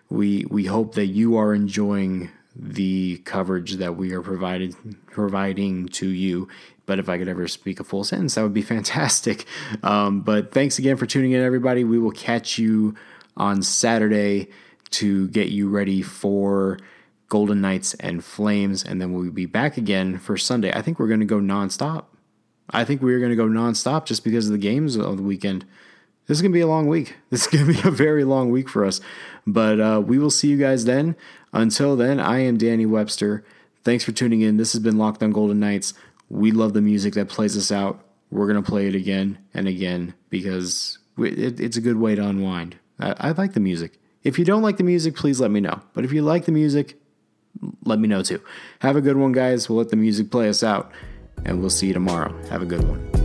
we 0.08 0.46
we 0.48 0.66
hope 0.66 0.94
that 0.94 1.06
you 1.06 1.36
are 1.36 1.52
enjoying 1.52 2.30
the 2.54 3.18
coverage 3.24 3.74
that 3.74 3.96
we 3.96 4.12
are 4.12 4.22
provided 4.22 4.76
providing 5.06 5.88
to 5.88 6.08
you 6.08 6.48
but 6.88 6.98
if 6.98 7.08
I 7.08 7.18
could 7.18 7.28
ever 7.28 7.46
speak 7.46 7.78
a 7.78 7.84
full 7.84 8.02
sentence, 8.02 8.34
that 8.34 8.42
would 8.42 8.54
be 8.54 8.62
fantastic. 8.74 9.44
Um, 9.84 10.22
but 10.22 10.50
thanks 10.50 10.80
again 10.80 10.96
for 10.96 11.06
tuning 11.06 11.32
in, 11.32 11.42
everybody. 11.42 11.84
We 11.84 12.00
will 12.00 12.10
catch 12.10 12.58
you 12.58 12.96
on 13.36 13.62
Saturday 13.62 14.48
to 14.90 15.28
get 15.28 15.50
you 15.50 15.68
ready 15.68 16.00
for 16.02 16.78
Golden 17.28 17.60
Knights 17.60 17.92
and 17.94 18.24
Flames, 18.24 18.82
and 18.82 19.00
then 19.00 19.12
we'll 19.12 19.30
be 19.30 19.46
back 19.46 19.76
again 19.76 20.18
for 20.18 20.38
Sunday. 20.38 20.72
I 20.72 20.80
think 20.80 20.98
we're 20.98 21.08
going 21.08 21.20
to 21.20 21.26
go 21.26 21.38
nonstop. 21.38 22.06
I 22.70 22.84
think 22.84 23.02
we're 23.02 23.18
going 23.18 23.30
to 23.30 23.36
go 23.36 23.46
nonstop 23.46 24.06
just 24.06 24.24
because 24.24 24.46
of 24.46 24.52
the 24.52 24.58
games 24.58 24.96
of 24.96 25.18
the 25.18 25.22
weekend. 25.22 25.66
This 26.26 26.38
is 26.38 26.42
going 26.42 26.52
to 26.52 26.56
be 26.56 26.62
a 26.62 26.66
long 26.66 26.88
week. 26.88 27.16
This 27.30 27.42
is 27.42 27.46
going 27.48 27.66
to 27.66 27.82
be 27.82 27.88
a 27.88 27.90
very 27.90 28.24
long 28.24 28.50
week 28.50 28.68
for 28.70 28.84
us. 28.84 29.00
But 29.46 29.78
uh, 29.78 30.02
we 30.04 30.18
will 30.18 30.30
see 30.30 30.48
you 30.48 30.56
guys 30.56 30.86
then. 30.86 31.16
Until 31.52 31.96
then, 31.96 32.18
I 32.18 32.40
am 32.40 32.56
Danny 32.56 32.86
Webster. 32.86 33.44
Thanks 33.84 34.04
for 34.04 34.12
tuning 34.12 34.40
in. 34.40 34.56
This 34.56 34.72
has 34.72 34.82
been 34.82 34.98
Locked 34.98 35.22
on 35.22 35.32
Golden 35.32 35.60
Knights. 35.60 35.94
We 36.28 36.50
love 36.52 36.72
the 36.74 36.82
music 36.82 37.14
that 37.14 37.28
plays 37.28 37.56
us 37.56 37.72
out. 37.72 38.04
We're 38.30 38.46
going 38.46 38.62
to 38.62 38.70
play 38.70 38.86
it 38.86 38.94
again 38.94 39.38
and 39.54 39.66
again 39.66 40.14
because 40.28 40.98
it, 41.18 41.58
it's 41.60 41.76
a 41.76 41.80
good 41.80 41.96
way 41.96 42.14
to 42.14 42.26
unwind. 42.26 42.76
I 43.00 43.30
like 43.30 43.54
the 43.54 43.60
music. 43.60 43.98
If 44.24 44.38
you 44.38 44.44
don't 44.44 44.62
like 44.62 44.76
the 44.76 44.84
music, 44.84 45.14
please 45.14 45.40
let 45.40 45.50
me 45.50 45.60
know. 45.60 45.80
But 45.94 46.04
if 46.04 46.12
you 46.12 46.22
like 46.22 46.44
the 46.44 46.52
music, 46.52 47.00
let 47.84 47.98
me 47.98 48.08
know 48.08 48.22
too. 48.22 48.42
Have 48.80 48.96
a 48.96 49.00
good 49.00 49.16
one, 49.16 49.32
guys. 49.32 49.68
We'll 49.68 49.78
let 49.78 49.90
the 49.90 49.96
music 49.96 50.30
play 50.30 50.48
us 50.48 50.62
out, 50.62 50.90
and 51.44 51.60
we'll 51.60 51.70
see 51.70 51.86
you 51.86 51.94
tomorrow. 51.94 52.34
Have 52.48 52.62
a 52.62 52.66
good 52.66 52.86
one. 52.86 53.17